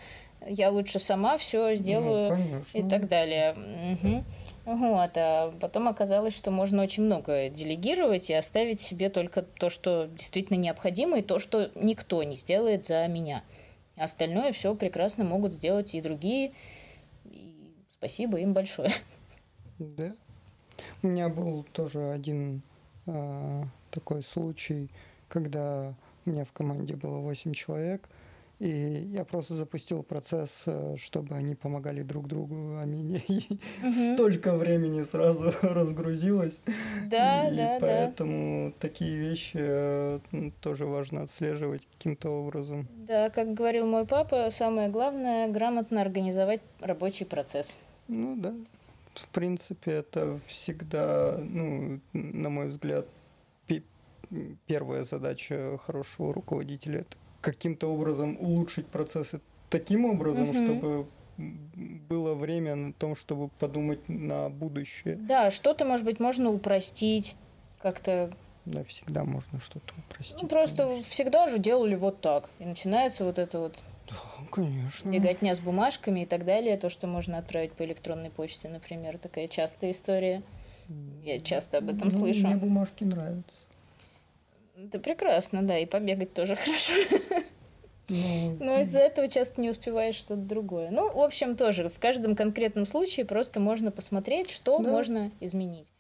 я 0.47 0.71
лучше 0.71 1.01
сама 1.01 1.39
все 1.39 1.75
сделаю 1.75 2.37
ну, 2.37 2.81
и 2.81 2.89
так 2.89 3.09
далее. 3.09 3.57
Угу. 4.03 4.25
Вот, 4.67 5.11
а 5.17 5.53
потом 5.61 5.89
оказалось, 5.89 6.37
что 6.37 6.53
можно 6.53 6.83
очень 6.83 7.03
много 7.03 7.49
делегировать 7.49 8.31
и 8.31 8.35
оставить 8.35 8.81
себе 8.81 9.11
только 9.11 9.43
то, 9.43 9.71
что 9.71 10.07
действительно 10.07 10.57
необходимо, 10.57 11.19
и 11.19 11.23
то, 11.23 11.41
что 11.41 11.71
никто 11.75 12.23
не 12.23 12.37
сделает 12.37 12.87
за 12.87 13.07
меня. 13.09 13.43
Остальное 13.97 14.53
все 14.53 14.75
прекрасно 14.77 15.25
могут 15.25 15.55
сделать 15.55 15.95
и 15.95 16.01
другие. 16.01 16.53
И 17.25 17.73
спасибо 17.89 18.39
им 18.39 18.53
большое. 18.53 18.93
Да. 19.79 20.15
У 21.03 21.09
меня 21.09 21.29
был 21.29 21.65
тоже 21.73 22.11
один 22.11 22.63
э, 23.07 23.63
такой 23.91 24.23
случай, 24.23 24.91
когда 25.29 25.95
у 26.25 26.31
меня 26.31 26.45
в 26.45 26.53
команде 26.53 26.95
было 26.97 27.19
8 27.19 27.53
человек, 27.53 28.09
и 28.59 28.69
я 29.13 29.25
просто 29.27 29.55
запустил 29.55 30.03
процесс, 30.03 30.63
э, 30.65 30.97
чтобы 30.97 31.35
они 31.35 31.55
помогали 31.55 32.03
друг 32.03 32.27
другу, 32.27 32.79
а 32.79 32.87
меня 32.87 33.21
угу. 33.29 33.93
столько 33.93 34.57
времени 34.57 35.03
сразу 35.03 35.53
разгрузилось. 35.63 36.59
Да, 37.05 37.49
и 37.49 37.57
да, 37.57 37.79
поэтому 37.81 38.71
да. 38.71 38.75
такие 38.81 39.17
вещи 39.19 39.59
э, 39.59 40.21
тоже 40.63 40.87
важно 40.87 41.23
отслеживать 41.23 41.87
каким-то 41.99 42.31
образом. 42.31 42.89
Да, 43.07 43.29
как 43.29 43.53
говорил 43.53 43.87
мой 43.87 44.07
папа, 44.07 44.49
самое 44.51 44.89
главное 44.89 45.49
грамотно 45.49 46.01
организовать 46.01 46.63
рабочий 46.81 47.27
процесс. 47.27 47.77
Ну 48.09 48.37
да. 48.37 48.55
В 49.19 49.29
принципе, 49.29 49.93
это 49.93 50.39
всегда, 50.47 51.39
ну, 51.39 52.01
на 52.13 52.51
мой 52.51 52.69
взгляд, 52.69 53.07
первая 54.67 55.05
задача 55.05 55.79
хорошего 55.79 56.33
руководителя 56.33 57.01
это 57.01 57.17
каким-то 57.41 57.93
образом 57.93 58.37
улучшить 58.41 58.87
процессы 58.87 59.41
таким 59.71 60.05
образом, 60.05 60.51
угу. 60.51 60.53
чтобы 60.53 61.07
было 62.09 62.35
время 62.35 62.75
на 62.75 62.93
том, 62.93 63.15
чтобы 63.15 63.49
подумать 63.49 64.09
на 64.09 64.49
будущее. 64.49 65.17
Да, 65.17 65.51
что-то, 65.51 65.85
может 65.85 66.05
быть, 66.05 66.19
можно 66.19 66.51
упростить, 66.51 67.37
как-то. 67.79 68.33
Да, 68.65 68.83
всегда 68.85 69.23
можно 69.25 69.61
что-то 69.61 69.95
упростить. 69.97 70.43
Ну, 70.43 70.49
просто 70.49 70.89
конечно. 70.89 71.11
всегда 71.11 71.49
же 71.49 71.59
делали 71.59 71.95
вот 71.95 72.21
так. 72.21 72.51
И 72.59 72.65
начинается 72.65 73.25
вот 73.25 73.39
это 73.39 73.61
вот 73.61 73.79
да, 74.09 74.15
конечно. 74.51 75.11
Беготня 75.11 75.55
с 75.55 75.61
бумажками 75.61 76.21
и 76.21 76.27
так 76.27 76.45
далее. 76.45 76.77
То, 76.77 76.89
что 76.89 77.07
можно 77.07 77.39
отправить 77.39 77.73
по 77.73 77.85
электронной 77.85 78.31
почте, 78.31 78.69
например. 78.69 79.19
Такая 79.19 79.49
частая 79.49 79.91
история. 79.91 80.43
Я 81.23 81.41
часто 81.41 81.79
об 81.79 81.89
этом 81.89 82.09
ну, 82.09 82.11
слышу. 82.11 82.47
Мне 82.47 82.57
бумажки 82.57 83.05
нравятся. 83.05 83.57
Это 84.77 84.99
прекрасно, 84.99 85.63
да, 85.63 85.79
и 85.79 85.87
побегать 85.87 86.35
тоже 86.35 86.55
хорошо. 86.57 86.93
Ну, 88.09 88.57
Но 88.61 88.81
из-за 88.81 89.01
этого 89.01 89.29
часто 89.29 89.61
не 89.61 89.71
успеваешь 89.71 90.15
что-то 90.15 90.43
другое. 90.43 90.91
Ну, 90.91 91.13
в 91.13 91.21
общем, 91.21 91.57
тоже 91.57 91.89
в 91.89 91.99
каждом 91.99 92.37
конкретном 92.37 92.87
случае 92.87 93.27
просто 93.27 93.59
можно 93.59 93.91
посмотреть, 93.91 94.51
что 94.51 94.79
да. 94.79 94.89
можно 94.89 95.33
изменить. 95.41 95.91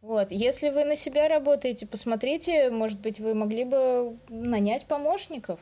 Вот. 0.00 0.30
Если 0.30 0.70
вы 0.70 0.84
на 0.84 0.96
себя 0.96 1.28
работаете, 1.28 1.86
посмотрите, 1.86 2.70
может 2.70 3.00
быть, 3.00 3.20
вы 3.20 3.34
могли 3.34 3.64
бы 3.64 4.16
нанять 4.28 4.86
помощников. 4.86 5.60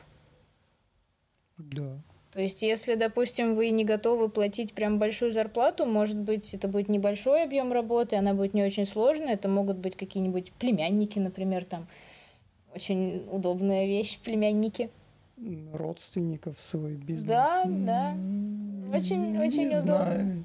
Да. 1.57 1.97
То 2.31 2.41
есть, 2.41 2.61
если, 2.61 2.95
допустим, 2.95 3.55
вы 3.55 3.69
не 3.69 3.85
готовы 3.85 4.27
платить 4.27 4.73
прям 4.73 4.99
большую 4.99 5.31
зарплату, 5.31 5.85
может 5.85 6.17
быть, 6.17 6.53
это 6.53 6.67
будет 6.67 6.89
небольшой 6.89 7.43
объем 7.43 7.71
работы, 7.71 8.17
она 8.17 8.33
будет 8.33 8.53
не 8.53 8.61
очень 8.61 8.85
сложная, 8.85 9.35
это 9.35 9.47
могут 9.47 9.77
быть 9.77 9.95
какие-нибудь 9.95 10.51
племянники, 10.53 11.17
например, 11.17 11.63
там, 11.63 11.87
очень 12.73 13.25
удобная 13.31 13.85
вещь, 13.85 14.19
племянники. 14.19 14.89
Родственников 15.73 16.59
свой 16.59 16.95
бизнес. 16.95 17.25
Да, 17.25 17.63
да. 17.65 18.11
Очень, 18.93 19.37
очень 19.39 19.69
не 19.69 19.77
удобно. 19.77 19.81
Знаю. 19.81 20.43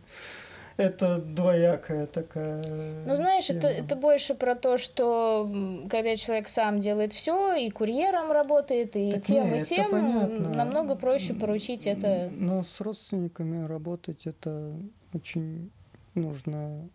Это 0.80 1.18
двоякая 1.18 2.06
такая. 2.06 2.64
Ну, 3.04 3.14
знаешь, 3.14 3.50
это, 3.50 3.66
это 3.66 3.96
больше 3.96 4.34
про 4.34 4.54
то, 4.54 4.78
что 4.78 5.46
когда 5.90 6.16
человек 6.16 6.48
сам 6.48 6.80
делает 6.80 7.12
все, 7.12 7.54
и 7.54 7.68
курьером 7.68 8.32
работает, 8.32 8.96
и 8.96 9.12
так 9.12 9.24
тем, 9.24 9.50
нет, 9.50 9.56
и 9.56 9.58
всем, 9.58 10.56
намного 10.56 10.96
проще 10.96 11.34
поручить 11.34 11.86
это. 11.86 12.30
Но 12.32 12.62
с 12.62 12.80
родственниками 12.80 13.66
работать 13.66 14.26
это 14.26 14.72
очень 15.12 15.70
нужно 16.14 16.88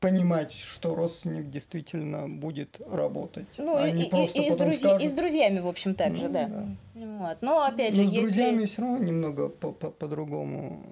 понимать, 0.00 0.52
что 0.52 0.94
родственник 0.94 1.50
действительно 1.50 2.28
будет 2.28 2.80
работать. 2.90 3.46
Ну, 3.58 3.76
а 3.76 3.86
и, 3.86 3.92
не 3.92 4.04
и, 4.04 4.46
и, 4.46 4.50
с 4.50 4.56
друзь... 4.56 4.78
скажет... 4.78 5.02
и 5.02 5.08
с 5.08 5.12
друзьями, 5.12 5.60
в 5.60 5.68
общем, 5.68 5.94
так 5.94 6.12
ну, 6.12 6.16
же, 6.16 6.28
да. 6.30 6.46
да. 6.46 6.66
Вот. 6.94 7.36
Но 7.42 7.62
опять 7.62 7.94
же, 7.94 8.02
Но 8.02 8.08
с 8.08 8.12
если... 8.12 8.24
друзьями 8.24 8.64
все 8.64 8.82
равно 8.82 8.98
немного 8.98 9.48
по-другому 9.50 10.82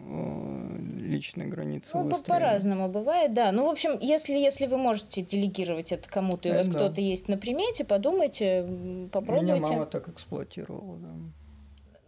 э, 0.76 0.77
личные 1.08 1.48
границы 1.48 1.90
ну, 1.94 2.10
по-разному 2.22 2.88
бывает, 2.88 3.34
да. 3.34 3.50
Ну, 3.52 3.66
в 3.66 3.70
общем, 3.70 3.98
если, 4.00 4.34
если 4.34 4.66
вы 4.66 4.76
можете 4.76 5.22
делегировать 5.22 5.92
это 5.92 6.08
кому-то, 6.08 6.48
и 6.48 6.52
у 6.52 6.54
вас 6.54 6.68
да. 6.68 6.74
кто-то 6.74 7.00
есть 7.00 7.28
на 7.28 7.36
примете, 7.36 7.84
подумайте, 7.84 9.08
попробуйте. 9.12 9.54
Меня 9.54 9.62
мама 9.62 9.86
так 9.86 10.08
эксплуатировала, 10.08 10.98
да. 10.98 11.08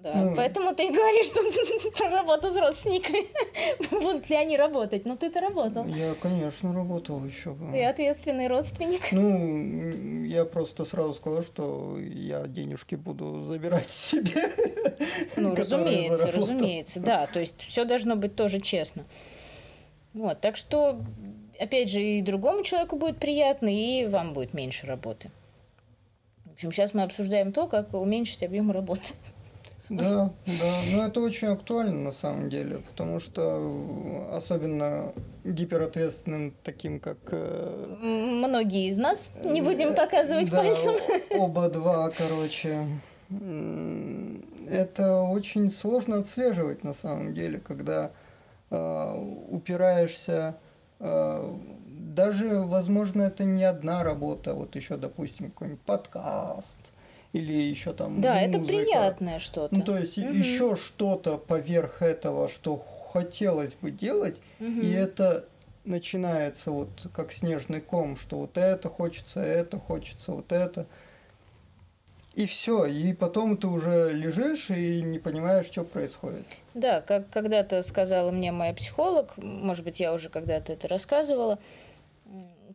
Да, 0.03 0.15
ну, 0.15 0.35
поэтому 0.35 0.75
ты 0.75 0.87
и 0.87 0.91
говоришь, 0.91 1.27
что 1.27 1.91
про 1.99 2.11
работу 2.11 2.49
с 2.49 2.57
родственниками. 2.57 3.27
Будут 4.03 4.31
ли 4.31 4.37
они 4.37 4.57
работать? 4.57 5.05
Ну, 5.05 5.17
ты-то 5.17 5.41
работал. 5.41 5.85
Я, 5.85 6.15
конечно, 6.15 6.73
работал 6.73 7.23
еще. 7.23 7.55
Ты 7.71 7.85
ответственный 7.85 8.49
родственник. 8.49 9.13
Ну, 9.13 10.25
я 10.25 10.47
просто 10.47 10.87
сразу 10.87 11.13
сказал, 11.13 11.43
что 11.43 11.99
я 11.99 12.47
денежки 12.47 12.95
буду 12.95 13.45
забирать 13.45 13.91
себе. 13.91 14.53
Ну, 15.37 15.55
разумеется, 15.55 16.31
разумеется, 16.31 17.01
да. 17.01 17.27
То 17.27 17.41
есть 17.41 17.61
все 17.63 17.85
должно 17.85 18.17
быть 18.17 18.37
тоже 18.37 18.61
честно. 18.61 19.05
Вот, 20.13 20.41
так 20.41 20.57
что, 20.57 21.01
опять 21.59 21.91
же, 21.91 22.03
и 22.03 22.23
другому 22.23 22.65
человеку 22.65 22.97
будет 22.97 23.19
приятно, 23.19 23.69
и 23.69 24.07
вам 24.07 24.35
будет 24.35 24.53
меньше 24.53 24.87
работы. 24.87 25.31
В 26.45 26.53
общем, 26.53 26.73
сейчас 26.73 26.93
мы 26.93 27.03
обсуждаем 27.03 27.53
то, 27.53 27.67
как 27.67 27.95
уменьшить 27.95 28.43
объем 28.43 28.71
работы. 28.71 29.15
Да, 29.89 30.33
да, 30.47 30.75
но 30.93 31.07
это 31.07 31.21
очень 31.21 31.49
актуально 31.49 31.97
на 31.97 32.13
самом 32.13 32.51
деле, 32.51 32.79
потому 32.79 33.19
что 33.19 34.31
особенно 34.33 35.13
гиперответственным 35.45 36.55
таким, 36.63 37.01
как... 37.01 37.19
Э, 37.31 37.97
Многие 38.01 38.89
из 38.89 38.99
нас, 38.99 39.31
не 39.45 39.63
будем 39.63 39.95
показывать 39.95 40.51
да, 40.51 40.59
пальцем. 40.59 40.95
оба 41.31 41.69
два, 41.69 42.11
короче. 42.11 42.87
Это 44.69 45.23
очень 45.23 45.71
сложно 45.71 46.19
отслеживать 46.19 46.85
на 46.85 46.93
самом 46.93 47.35
деле, 47.35 47.59
когда 47.59 48.11
э, 48.71 49.25
упираешься 49.51 50.57
э, 50.99 51.59
даже, 52.11 52.61
возможно, 52.61 53.23
это 53.23 53.45
не 53.45 53.65
одна 53.65 54.03
работа, 54.03 54.55
вот 54.55 54.75
еще, 54.77 54.97
допустим, 54.97 55.51
какой-нибудь 55.51 55.81
подкаст, 55.83 56.79
или 57.33 57.53
еще 57.53 57.93
там 57.93 58.21
Да, 58.21 58.41
музыка. 58.41 58.59
это 58.59 58.67
приятное 58.67 59.39
что-то. 59.39 59.75
Ну, 59.75 59.83
то 59.83 59.97
есть 59.97 60.19
угу. 60.19 60.29
еще 60.29 60.77
что-то 60.77 61.39
поверх 61.39 62.03
этого, 62.03 62.49
что 62.49 62.85
хотелось 63.13 63.75
бы 63.75 63.91
делать, 63.91 64.37
угу. 64.59 64.69
и 64.69 64.91
это 64.91 65.47
начинается 65.85 66.71
вот 66.71 66.91
как 67.15 67.33
снежный 67.33 67.81
ком, 67.81 68.17
что 68.17 68.39
вот 68.39 68.57
это 68.57 68.89
хочется, 68.89 69.41
это 69.41 69.79
хочется, 69.79 70.33
вот 70.33 70.53
это. 70.53 70.87
И 72.35 72.47
все, 72.47 72.85
и 72.85 73.13
потом 73.13 73.57
ты 73.57 73.67
уже 73.67 74.13
лежишь 74.13 74.71
и 74.71 75.03
не 75.03 75.19
понимаешь, 75.19 75.67
что 75.67 75.83
происходит. 75.83 76.47
Да, 76.75 77.01
как 77.01 77.29
когда-то 77.31 77.83
сказала 77.83 78.31
мне 78.31 78.53
моя 78.53 78.73
психолог, 78.73 79.37
может 79.37 79.85
быть, 79.85 79.99
я 79.99 80.13
уже 80.13 80.29
когда-то 80.29 80.73
это 80.73 80.87
рассказывала, 80.87 81.59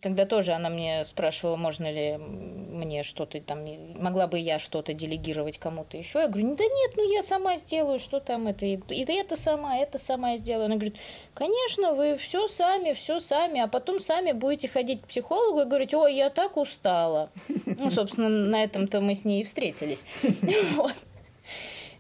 когда 0.02 0.26
тоже 0.26 0.54
она 0.54 0.70
мне 0.70 1.04
спрашивала, 1.06 1.56
можно 1.56 1.92
ли 1.92 2.18
мне 2.18 3.04
что-то 3.04 3.40
там, 3.42 3.66
могла 4.02 4.28
бы 4.28 4.40
я 4.40 4.60
что-то 4.60 4.94
делегировать 4.94 5.58
кому-то 5.58 5.98
еще. 5.98 6.20
Я 6.20 6.28
говорю, 6.28 6.56
да 6.56 6.64
нет, 6.64 6.94
ну 6.96 7.14
я 7.14 7.22
сама 7.22 7.58
сделаю, 7.58 8.00
что 8.00 8.20
там 8.20 8.48
это, 8.48 8.66
и 8.66 8.78
это 8.90 9.36
сама, 9.36 9.78
это 9.78 9.98
сама 9.98 10.38
сделаю. 10.38 10.66
Она 10.66 10.76
говорит, 10.76 10.98
конечно, 11.34 11.94
вы 11.94 12.16
все 12.18 12.48
сами, 12.48 12.94
все 12.94 13.20
сами, 13.20 13.62
а 13.62 13.68
потом 13.68 14.00
сами 14.00 14.32
будете 14.32 14.68
ходить 14.68 15.02
к 15.02 15.08
психологу 15.08 15.62
и 15.62 15.66
говорить, 15.66 15.94
ой, 15.94 16.16
я 16.16 16.30
так 16.30 16.58
устала. 16.58 17.30
Ну, 17.66 17.90
собственно, 17.92 18.30
на 18.30 18.64
этом-то 18.64 19.02
мы 19.02 19.16
с 19.16 19.26
ней 19.26 19.42
и 19.42 19.46
встретились. 19.46 20.06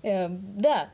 Э, 0.03 0.27
да, 0.29 0.91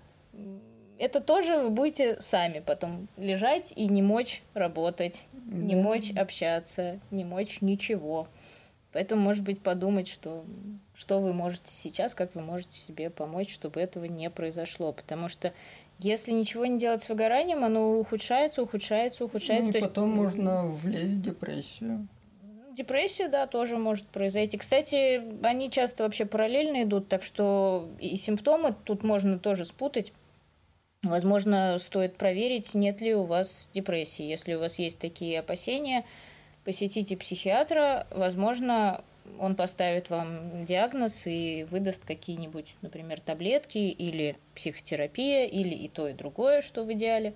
это 1.01 1.19
тоже 1.19 1.57
вы 1.57 1.71
будете 1.71 2.21
сами 2.21 2.59
потом 2.59 3.07
лежать 3.17 3.73
и 3.75 3.87
не 3.87 4.03
мочь 4.03 4.43
работать, 4.53 5.25
не 5.47 5.73
да. 5.73 5.81
мочь 5.81 6.11
общаться, 6.15 6.99
не 7.09 7.23
мочь 7.23 7.57
ничего. 7.59 8.27
Поэтому, 8.93 9.23
может 9.23 9.43
быть, 9.43 9.61
подумать, 9.61 10.07
что, 10.07 10.45
что 10.93 11.19
вы 11.19 11.33
можете 11.33 11.73
сейчас, 11.73 12.13
как 12.13 12.35
вы 12.35 12.41
можете 12.41 12.77
себе 12.77 13.09
помочь, 13.09 13.51
чтобы 13.51 13.79
этого 13.79 14.05
не 14.05 14.29
произошло. 14.29 14.93
Потому 14.93 15.27
что 15.27 15.53
если 15.97 16.33
ничего 16.33 16.67
не 16.67 16.77
делать 16.77 17.01
с 17.01 17.09
выгоранием, 17.09 17.63
оно 17.63 17.97
ухудшается, 17.97 18.61
ухудшается, 18.61 19.25
ухудшается. 19.25 19.71
Ну, 19.71 19.77
и 19.77 19.81
потом 19.81 20.09
есть... 20.09 20.35
можно 20.35 20.67
влезть 20.67 21.05
в 21.05 21.21
депрессию. 21.21 22.07
Депрессия, 22.75 23.27
да, 23.27 23.47
тоже 23.47 23.77
может 23.77 24.05
произойти. 24.05 24.57
Кстати, 24.59 25.23
они 25.43 25.71
часто 25.71 26.03
вообще 26.03 26.25
параллельно 26.25 26.83
идут, 26.83 27.07
так 27.07 27.23
что 27.23 27.89
и 27.99 28.17
симптомы 28.17 28.75
тут 28.83 29.03
можно 29.03 29.39
тоже 29.39 29.65
спутать. 29.65 30.13
Возможно, 31.03 31.77
стоит 31.79 32.15
проверить, 32.15 32.75
нет 32.75 33.01
ли 33.01 33.15
у 33.15 33.23
вас 33.23 33.69
депрессии. 33.73 34.23
Если 34.23 34.53
у 34.53 34.59
вас 34.59 34.77
есть 34.77 34.99
такие 34.99 35.39
опасения, 35.39 36.05
посетите 36.63 37.17
психиатра. 37.17 38.05
Возможно, 38.11 39.03
он 39.39 39.55
поставит 39.55 40.11
вам 40.11 40.63
диагноз 40.63 41.25
и 41.25 41.65
выдаст 41.71 42.05
какие-нибудь, 42.05 42.75
например, 42.83 43.19
таблетки 43.19 43.79
или 43.79 44.37
психотерапия, 44.53 45.45
или 45.45 45.73
и 45.73 45.89
то, 45.89 46.07
и 46.07 46.13
другое, 46.13 46.61
что 46.61 46.83
в 46.83 46.93
идеале. 46.93 47.33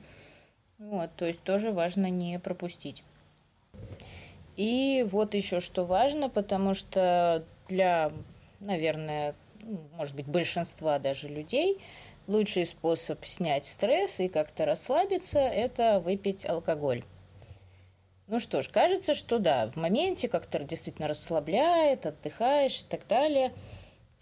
Вот, 0.77 1.09
то 1.15 1.25
есть 1.25 1.41
тоже 1.41 1.71
важно 1.71 2.07
не 2.11 2.37
пропустить. 2.37 3.03
И 4.57 5.05
вот 5.09 5.33
еще 5.33 5.59
что 5.59 5.85
важно, 5.85 6.29
потому 6.29 6.75
что 6.75 7.43
для, 7.67 8.11
наверное, 8.59 9.33
ну, 9.63 9.81
может 9.97 10.15
быть, 10.15 10.27
большинства 10.27 10.99
даже 10.99 11.27
людей 11.27 11.79
лучший 12.27 12.65
способ 12.65 13.25
снять 13.25 13.65
стресс 13.65 14.19
и 14.19 14.27
как-то 14.27 14.65
расслабиться– 14.65 15.39
это 15.39 15.99
выпить 15.99 16.45
алкоголь. 16.45 17.03
Ну 18.27 18.39
что 18.39 18.63
ж, 18.63 18.69
кажется, 18.69 19.13
что 19.13 19.37
да, 19.37 19.69
в 19.69 19.75
моменте 19.75 20.27
как-то 20.27 20.59
действительно 20.63 21.07
расслабляет, 21.07 22.07
отдыхаешь 22.07 22.81
и 22.81 22.85
так 22.89 23.07
далее. 23.07 23.53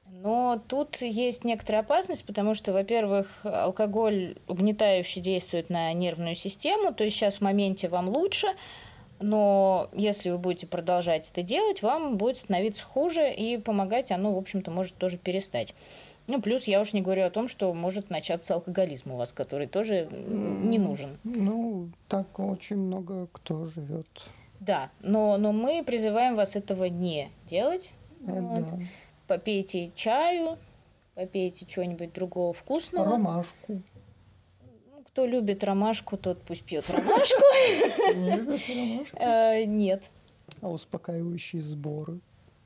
Но 0.05 0.61
тут 0.67 1.01
есть 1.01 1.43
некоторая 1.43 1.81
опасность, 1.81 2.25
потому 2.25 2.53
что, 2.53 2.73
во-первых, 2.73 3.39
алкоголь 3.43 4.37
угнетающе 4.47 5.21
действует 5.21 5.69
на 5.69 5.91
нервную 5.93 6.35
систему, 6.35 6.93
то 6.93 7.03
есть 7.03 7.15
сейчас 7.15 7.37
в 7.37 7.41
моменте 7.41 7.87
вам 7.87 8.09
лучше, 8.09 8.47
но 9.19 9.89
если 9.93 10.29
вы 10.29 10.37
будете 10.37 10.67
продолжать 10.67 11.29
это 11.29 11.41
делать, 11.41 11.81
вам 11.81 12.17
будет 12.17 12.37
становиться 12.37 12.83
хуже, 12.83 13.33
и 13.33 13.57
помогать 13.57 14.11
оно, 14.11 14.35
в 14.35 14.37
общем-то, 14.37 14.69
может 14.69 14.95
тоже 14.97 15.17
перестать. 15.17 15.73
Ну, 16.27 16.41
плюс 16.41 16.65
я 16.65 16.79
уж 16.79 16.93
не 16.93 17.01
говорю 17.01 17.25
о 17.25 17.29
том, 17.29 17.47
что 17.47 17.73
может 17.73 18.09
начаться 18.09 18.53
алкоголизм 18.53 19.11
у 19.11 19.17
вас, 19.17 19.33
который 19.33 19.67
тоже 19.67 20.07
не 20.11 20.79
нужен. 20.79 21.17
Ну, 21.23 21.89
так 22.07 22.39
очень 22.39 22.77
много 22.77 23.27
кто 23.31 23.65
живет. 23.65 24.07
Да, 24.61 24.89
но, 25.01 25.37
но 25.37 25.51
мы 25.51 25.83
призываем 25.83 26.35
вас 26.35 26.55
этого 26.55 26.85
не 26.85 27.29
делать. 27.45 27.91
Это 28.25 28.41
Вот. 28.41 28.61
да. 28.61 28.79
Попейте 29.27 29.91
чаю, 29.95 30.57
попейте 31.15 31.65
чего-нибудь 31.65 32.13
другого 32.13 32.53
вкусного. 32.53 33.11
Ромашку. 33.11 33.55
Ну, 33.67 35.03
Кто 35.07 35.25
любит 35.25 35.63
ромашку, 35.65 36.15
тот 36.15 36.41
пусть 36.41 36.63
пьет 36.63 36.89
ромашку. 36.89 37.41
Не 38.15 38.35
любишь 38.37 38.69
ромашку? 38.69 39.17
Э, 39.17 39.63
Нет. 39.65 40.03
А 40.61 40.69
успокаивающие 40.69 41.61
сборы. 41.61 42.19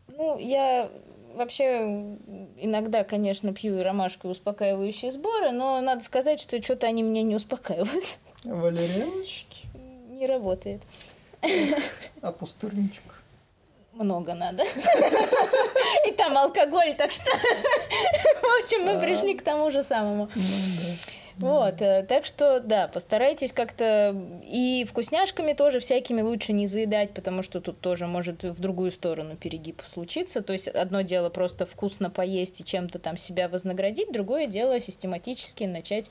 Ну, 0.10 0.38
я 0.38 0.91
вообще 1.38 2.17
иногда, 2.58 3.04
конечно, 3.04 3.54
пью 3.54 3.80
и 3.80 3.84
ромашку 3.84 4.28
и 4.28 4.32
успокаивающие 4.32 5.12
сборы, 5.12 5.52
но 5.52 5.80
надо 5.80 6.04
сказать, 6.04 6.41
что 6.41 6.62
что-то 6.62 6.88
они 6.88 7.04
меня 7.04 7.23
не 7.23 7.36
успокаивают. 7.36 8.19
Валерьяночки. 8.43 9.67
Не 10.10 10.28
работает. 10.28 10.82
А 12.21 12.32
пустырничек. 12.32 13.04
Много 13.93 14.34
надо. 14.34 14.63
И 16.08 16.12
там 16.12 16.38
алкоголь, 16.38 16.93
так 16.95 17.12
что... 17.12 17.32
В 17.32 18.63
общем, 18.63 18.86
мы 18.86 19.00
пришли 19.00 19.34
к 19.36 19.43
тому 19.43 19.71
же 19.71 19.84
самому. 19.84 20.30
Вот, 21.39 21.82
э, 21.82 22.04
так 22.08 22.26
что, 22.26 22.60
да, 22.60 22.88
постарайтесь 22.88 23.54
как-то 23.54 24.15
и 24.43 24.86
вкусняшками 24.89 25.54
тоже 25.54 25.80
всякими 25.80 26.21
лучше 26.21 26.52
не 26.52 26.65
заедать, 26.65 27.12
потому 27.12 27.43
что 27.43 27.62
тут 27.62 27.80
тоже 27.80 28.08
может 28.08 28.43
в 28.43 28.60
другую 28.60 28.91
сторону 28.91 29.36
перегиб 29.36 29.82
случиться. 29.93 30.41
То 30.41 30.54
есть 30.54 30.67
одно 30.67 31.02
дело 31.02 31.30
просто 31.30 31.65
вкусно 31.65 32.10
поесть 32.10 32.62
и 32.62 32.65
чем-то 32.65 32.97
там 32.97 33.17
себя 33.17 33.50
вознаградить, 33.50 34.12
другое 34.12 34.47
дело 34.47 34.80
систематически 34.80 35.65
начать 35.65 36.10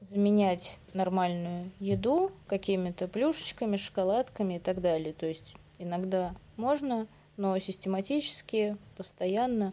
заменять 0.00 0.78
нормальную 0.94 1.70
еду 1.80 2.30
какими-то 2.46 3.08
плюшечками, 3.08 3.76
шоколадками 3.76 4.54
и 4.54 4.58
так 4.58 4.80
далее. 4.80 5.12
То 5.12 5.26
есть 5.26 5.56
иногда 5.78 6.34
можно, 6.56 7.06
но 7.36 7.58
систематически, 7.58 8.76
постоянно 8.96 9.72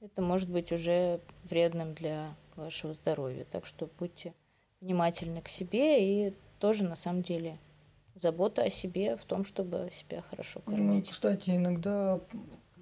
это 0.00 0.22
может 0.22 0.48
быть 0.48 0.72
уже 0.72 1.20
вредным 1.44 1.94
для 1.94 2.34
вашего 2.58 2.92
здоровья. 2.94 3.44
Так 3.50 3.66
что 3.66 3.88
будьте 3.98 4.34
внимательны 4.80 5.40
к 5.42 5.48
себе 5.48 6.28
и 6.28 6.34
тоже 6.58 6.84
на 6.84 6.96
самом 6.96 7.22
деле 7.22 7.58
забота 8.14 8.62
о 8.62 8.70
себе 8.70 9.16
в 9.16 9.24
том, 9.24 9.44
чтобы 9.44 9.88
себя 9.92 10.22
хорошо 10.22 10.60
Ну, 10.66 10.72
кормить. 10.72 11.10
кстати, 11.10 11.50
иногда 11.50 12.20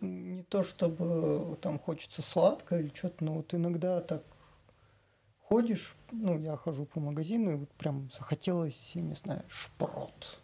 не 0.01 0.43
то 0.45 0.63
чтобы 0.63 1.57
там 1.61 1.79
хочется 1.79 2.23
сладко 2.23 2.79
или 2.79 2.91
что-то, 2.95 3.25
но 3.25 3.35
вот 3.35 3.55
иногда 3.55 4.01
так 4.01 4.23
ходишь, 5.41 5.95
ну, 6.11 6.39
я 6.39 6.57
хожу 6.57 6.87
по 6.87 7.01
магазину, 7.01 7.53
и 7.53 7.55
вот 7.55 7.71
прям 7.73 8.11
захотелось, 8.13 8.93
я 8.95 9.03
не 9.03 9.15
знаю, 9.15 9.43
шпрот 9.49 10.41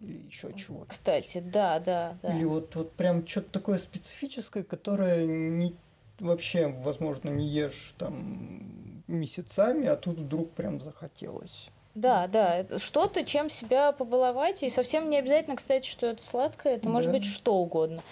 или 0.00 0.26
еще 0.26 0.52
чего 0.54 0.84
Кстати, 0.88 1.40
да, 1.40 1.78
да, 1.78 2.18
да. 2.22 2.34
Или 2.34 2.44
вот, 2.44 2.74
вот 2.74 2.92
прям 2.92 3.26
что-то 3.26 3.50
такое 3.50 3.78
специфическое, 3.78 4.62
которое 4.64 5.26
не, 5.26 5.76
вообще, 6.20 6.68
возможно, 6.68 7.30
не 7.30 7.46
ешь 7.46 7.94
там 7.98 9.02
месяцами, 9.06 9.86
а 9.86 9.96
тут 9.96 10.18
вдруг 10.18 10.50
прям 10.52 10.80
захотелось. 10.80 11.68
Да, 11.94 12.28
да, 12.28 12.64
что-то, 12.78 13.24
чем 13.24 13.50
себя 13.50 13.92
побаловать, 13.92 14.62
и 14.62 14.70
совсем 14.70 15.10
не 15.10 15.18
обязательно, 15.18 15.56
кстати, 15.56 15.88
что 15.88 16.06
это 16.06 16.22
сладкое, 16.22 16.76
это 16.76 16.88
может 16.88 17.10
Да. 17.10 17.18
быть 17.18 17.26
что 17.26 17.56
угодно. 17.56 18.02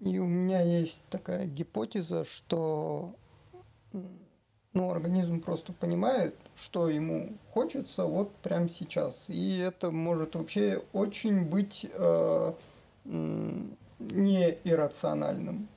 И 0.00 0.18
у 0.18 0.26
меня 0.26 0.62
есть 0.62 1.00
такая 1.10 1.46
гипотеза, 1.46 2.24
что 2.24 3.14
ну, 4.72 4.90
организм 4.90 5.40
просто 5.40 5.72
понимает, 5.72 6.34
что 6.54 6.90
ему 6.90 7.32
хочется 7.52 8.04
вот 8.04 8.30
прямо 8.36 8.68
сейчас. 8.68 9.14
И 9.26 9.58
это 9.58 9.90
может 9.90 10.34
вообще 10.34 10.82
очень 10.92 11.46
быть 11.46 11.86
э, 11.90 12.52
не 13.04 14.58
иррациональным. 14.64 15.68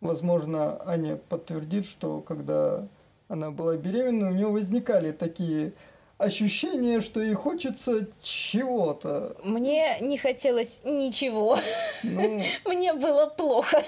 Возможно, 0.00 0.80
Аня 0.86 1.16
подтвердит, 1.16 1.84
что 1.86 2.20
когда 2.20 2.86
она 3.28 3.50
была 3.50 3.76
беременна, 3.76 4.28
у 4.28 4.32
нее 4.32 4.48
возникали 4.48 5.12
такие 5.12 5.72
ощущения, 6.18 7.00
что 7.00 7.20
ей 7.20 7.34
хочется 7.34 8.08
чего-то. 8.22 9.36
Мне 9.42 9.98
не 10.00 10.18
хотелось 10.18 10.80
ничего, 10.84 11.58
Ну, 12.02 12.42
мне 12.64 12.92
было 12.94 13.26
плохо 13.26 13.82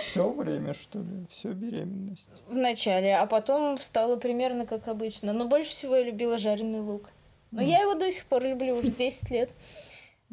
все 0.00 0.30
время, 0.30 0.74
что 0.74 0.98
ли, 1.00 1.26
всю 1.30 1.52
беременность. 1.52 2.28
в 2.46 2.56
начале, 2.56 3.16
а 3.16 3.26
потом 3.26 3.78
стало 3.78 4.16
примерно 4.16 4.66
как 4.66 4.88
обычно. 4.88 5.32
Но 5.32 5.46
больше 5.46 5.70
всего 5.70 5.96
я 5.96 6.04
любила 6.04 6.38
жареный 6.38 6.80
лук. 6.80 7.10
Но 7.50 7.62
я 7.62 7.80
его 7.82 7.94
до 7.94 8.10
сих 8.10 8.24
пор 8.26 8.44
люблю 8.44 8.76
уже 8.76 8.88
10 8.88 9.30
лет. 9.30 9.50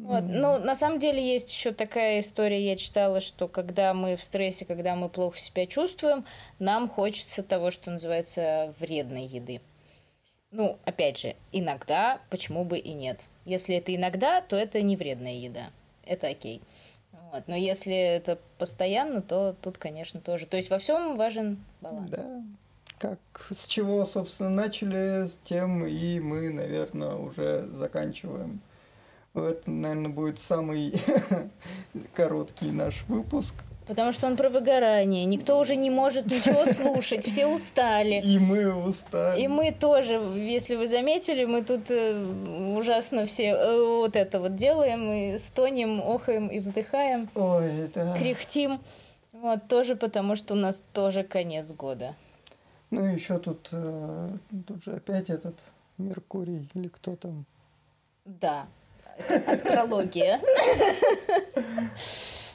Вот. 0.02 0.22
Но 0.22 0.58
на 0.58 0.74
самом 0.74 0.98
деле 0.98 1.22
есть 1.22 1.52
еще 1.52 1.72
такая 1.72 2.20
история, 2.20 2.64
я 2.64 2.76
читала, 2.76 3.20
что 3.20 3.48
когда 3.48 3.92
мы 3.92 4.16
в 4.16 4.22
стрессе, 4.22 4.64
когда 4.64 4.96
мы 4.96 5.08
плохо 5.08 5.38
себя 5.38 5.66
чувствуем, 5.66 6.24
нам 6.58 6.88
хочется 6.88 7.42
того, 7.42 7.70
что 7.70 7.90
называется 7.90 8.74
вредной 8.78 9.26
еды. 9.26 9.60
Ну, 10.50 10.78
опять 10.84 11.18
же, 11.18 11.36
иногда, 11.52 12.20
почему 12.30 12.64
бы 12.64 12.78
и 12.78 12.92
нет. 12.92 13.20
Если 13.44 13.76
это 13.76 13.94
иногда, 13.94 14.40
то 14.40 14.56
это 14.56 14.82
не 14.82 14.96
вредная 14.96 15.34
еда. 15.34 15.70
Это 16.04 16.28
окей. 16.28 16.60
Вот. 17.30 17.44
Но 17.46 17.54
если 17.54 17.94
это 17.94 18.38
постоянно, 18.58 19.22
то 19.22 19.54
тут, 19.60 19.78
конечно, 19.78 20.20
тоже. 20.20 20.46
То 20.46 20.56
есть 20.56 20.70
во 20.70 20.78
всем 20.78 21.14
важен 21.14 21.62
баланс. 21.80 22.10
Да. 22.10 22.42
Как 22.98 23.18
с 23.56 23.66
чего, 23.66 24.04
собственно, 24.06 24.50
начали, 24.50 25.26
с 25.26 25.38
тем 25.44 25.86
и 25.86 26.20
мы, 26.20 26.50
наверное, 26.50 27.14
уже 27.14 27.66
заканчиваем. 27.68 28.60
Это, 29.34 29.70
наверное, 29.70 30.10
будет 30.10 30.40
самый 30.40 31.00
короткий 32.14 32.70
наш 32.70 33.04
выпуск. 33.08 33.54
Потому 33.86 34.12
что 34.12 34.28
он 34.28 34.36
про 34.36 34.48
выгорание. 34.50 35.24
Никто 35.24 35.58
уже 35.58 35.74
не 35.74 35.90
может 35.90 36.26
ничего 36.26 36.64
слушать, 36.72 37.26
все 37.26 37.46
устали. 37.46 38.20
И 38.22 38.38
мы 38.38 38.72
устали. 38.72 39.40
И 39.40 39.48
мы 39.48 39.72
тоже, 39.72 40.14
если 40.14 40.76
вы 40.76 40.86
заметили, 40.86 41.44
мы 41.44 41.64
тут 41.64 41.90
э, 41.90 42.24
ужасно 42.76 43.26
все 43.26 43.46
э, 43.46 43.84
вот 43.84 44.14
это 44.14 44.38
вот 44.38 44.54
делаем, 44.54 45.10
и 45.10 45.38
стонем, 45.38 46.00
охаем 46.00 46.46
и 46.46 46.60
вздыхаем, 46.60 47.28
Ой, 47.34 47.90
да. 47.92 48.16
кряхтим. 48.16 48.80
Вот 49.32 49.66
тоже 49.68 49.96
потому, 49.96 50.36
что 50.36 50.54
у 50.54 50.56
нас 50.56 50.82
тоже 50.92 51.24
конец 51.24 51.72
года. 51.72 52.14
Ну, 52.90 53.04
еще 53.04 53.38
тут, 53.38 53.70
э, 53.72 54.28
тут 54.68 54.84
же 54.84 54.92
опять 54.92 55.30
этот 55.30 55.56
Меркурий 55.98 56.68
или 56.74 56.88
кто 56.88 57.16
там. 57.16 57.44
Да, 58.24 58.66
это 58.66 58.79
астрология. 59.46 60.40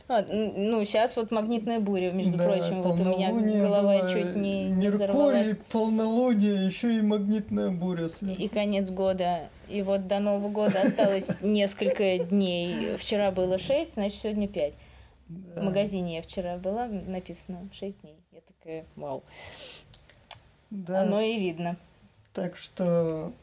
Вот, 0.07 0.27
Ну, 0.29 0.85
сейчас 0.85 1.15
вот 1.15 1.31
магнитная 1.31 1.79
буря, 1.79 2.11
между 2.11 2.37
Да, 2.37 2.45
прочим, 2.45 2.83
вот 2.83 2.99
у 2.99 3.03
меня 3.03 3.31
голова 3.31 4.07
чуть 4.11 4.35
не, 4.35 4.65
не 4.65 4.73
Меркурий, 4.73 4.89
взорвалась. 4.91 5.55
полнолуние, 5.71 6.63
еще 6.67 6.95
и 6.95 7.01
магнитная 7.01 7.71
буря. 7.71 8.07
след- 8.09 8.39
И 8.39 8.47
конец 8.47 8.91
года. 8.91 9.49
И 9.67 9.81
вот 9.81 10.05
до 10.05 10.19
Нового 10.19 10.49
года 10.49 10.81
осталось 10.83 11.37
несколько 11.41 12.19
дней. 12.19 12.97
Вчера 12.97 13.31
было 13.31 13.57
6, 13.57 13.95
значит, 13.95 14.19
сегодня 14.19 14.47
5. 14.47 14.73
Да. 15.27 15.61
В 15.61 15.63
магазине 15.63 16.17
я 16.17 16.21
вчера 16.21 16.57
была, 16.57 16.85
написано 16.85 17.67
6 17.73 18.01
дней. 18.01 18.19
Я 18.31 18.41
такая, 18.41 18.85
вау. 18.95 19.23
Да. 20.69 21.01
Оно 21.01 21.19
и 21.19 21.39
видно. 21.39 21.77
Так 22.31 22.57
что, 22.57 23.33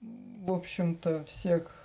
в 0.00 0.50
общем-то, 0.50 1.24
всех 1.26 1.81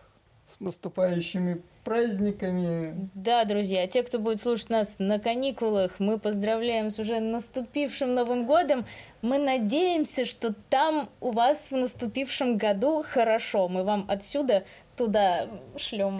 С 0.47 0.62
наступающими 0.62 1.62
праздниками. 1.83 3.10
Да, 3.13 3.43
друзья, 3.43 3.86
те, 3.88 4.01
кто 4.03 4.17
будет 4.17 4.39
слушать 4.39 4.69
нас 4.69 4.95
на 4.97 5.19
каникулах, 5.19 5.99
мы 5.99 6.19
поздравляем 6.19 6.89
с 6.89 6.99
уже 6.99 7.19
наступившим 7.19 8.15
Новым 8.15 8.45
годом. 8.45 8.86
Мы 9.21 9.38
надеемся, 9.38 10.25
что 10.25 10.53
там 10.69 11.10
у 11.19 11.31
вас 11.31 11.69
в 11.69 11.75
наступившем 11.75 12.57
году 12.57 13.03
хорошо. 13.07 13.67
Мы 13.67 13.83
вам 13.83 14.05
отсюда 14.07 14.63
туда 14.95 15.47
шлем 15.77 16.19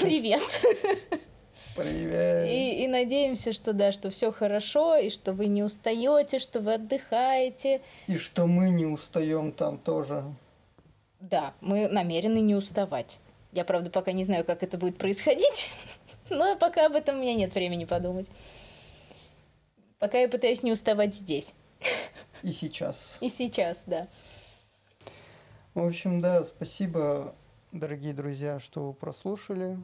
привет. 0.00 0.42
Привет. 1.76 2.48
И, 2.48 2.84
и 2.84 2.86
надеемся, 2.86 3.52
что 3.52 3.72
да, 3.72 3.90
что 3.90 4.10
все 4.10 4.30
хорошо, 4.30 4.96
и 4.96 5.10
что 5.10 5.32
вы 5.32 5.46
не 5.46 5.64
устаете, 5.64 6.38
что 6.38 6.60
вы 6.60 6.74
отдыхаете. 6.74 7.80
И 8.06 8.16
что 8.16 8.46
мы 8.46 8.70
не 8.70 8.86
устаем 8.86 9.50
там 9.50 9.78
тоже. 9.78 10.22
Да, 11.18 11.52
мы 11.60 11.88
намерены 11.88 12.38
не 12.38 12.54
уставать. 12.54 13.18
Я, 13.54 13.64
правда, 13.64 13.88
пока 13.88 14.10
не 14.10 14.24
знаю, 14.24 14.44
как 14.44 14.64
это 14.64 14.76
будет 14.78 14.98
происходить, 14.98 15.70
но 16.30 16.56
пока 16.56 16.86
об 16.86 16.96
этом 16.96 17.16
у 17.16 17.20
меня 17.20 17.34
нет 17.34 17.54
времени 17.54 17.84
подумать. 17.84 18.26
Пока 20.00 20.18
я 20.18 20.28
пытаюсь 20.28 20.64
не 20.64 20.72
уставать 20.72 21.14
здесь. 21.14 21.54
И 22.42 22.50
сейчас. 22.50 23.16
И 23.20 23.28
сейчас, 23.28 23.84
да. 23.86 24.08
В 25.72 25.86
общем, 25.86 26.20
да, 26.20 26.42
спасибо, 26.42 27.36
дорогие 27.70 28.12
друзья, 28.12 28.58
что 28.58 28.88
вы 28.88 28.92
прослушали. 28.92 29.78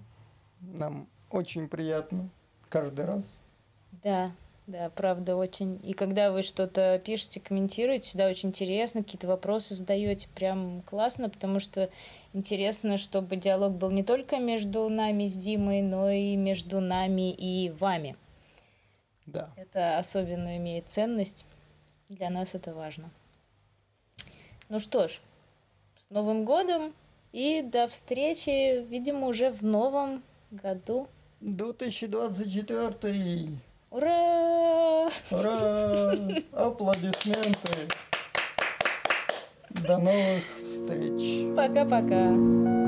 Нам 0.61 1.09
очень 1.31 1.69
приятно 1.69 2.29
каждый 2.69 3.05
раз. 3.05 3.41
Да, 4.03 4.33
да, 4.71 4.91
правда, 4.91 5.37
очень. 5.37 5.81
И 5.83 5.95
когда 5.95 6.31
вы 6.31 6.43
что-то 6.43 7.01
пишете, 7.05 7.41
комментируете, 7.41 8.09
всегда 8.09 8.29
очень 8.29 8.51
интересно, 8.51 9.03
какие-то 9.03 9.27
вопросы 9.27 9.75
задаете, 9.75 10.29
прям 10.35 10.83
классно, 10.83 11.29
потому 11.29 11.59
что 11.61 11.91
интересно, 12.33 12.97
чтобы 12.97 13.37
диалог 13.37 13.73
был 13.73 13.91
не 13.91 14.05
только 14.05 14.39
между 14.39 14.89
нами 14.89 15.27
с 15.27 15.35
Димой, 15.35 15.83
но 15.83 16.11
и 16.11 16.37
между 16.37 16.81
нами 16.81 17.33
и 17.33 17.71
вами. 17.71 18.17
Да. 19.27 19.51
Это 19.57 19.99
особенно 19.99 20.57
имеет 20.57 20.85
ценность. 20.89 21.45
Для 22.09 22.31
нас 22.31 22.55
это 22.55 22.73
важно. 22.73 23.11
Ну 24.69 24.79
что 24.79 25.09
ж, 25.09 25.21
с 25.97 26.09
Новым 26.11 26.45
годом 26.45 26.95
и 27.33 27.63
до 27.63 27.89
встречи, 27.89 28.85
видимо, 28.85 29.27
уже 29.27 29.51
в 29.51 29.63
новом 29.63 30.23
году. 30.51 31.09
2024. 31.41 33.61
Ура! 33.90 35.09
Ура! 35.33 36.14
Аплодисменты. 36.53 37.88
До 39.70 39.98
новых 39.98 40.44
встреч. 40.62 41.53
Пока-пока. 41.57 42.80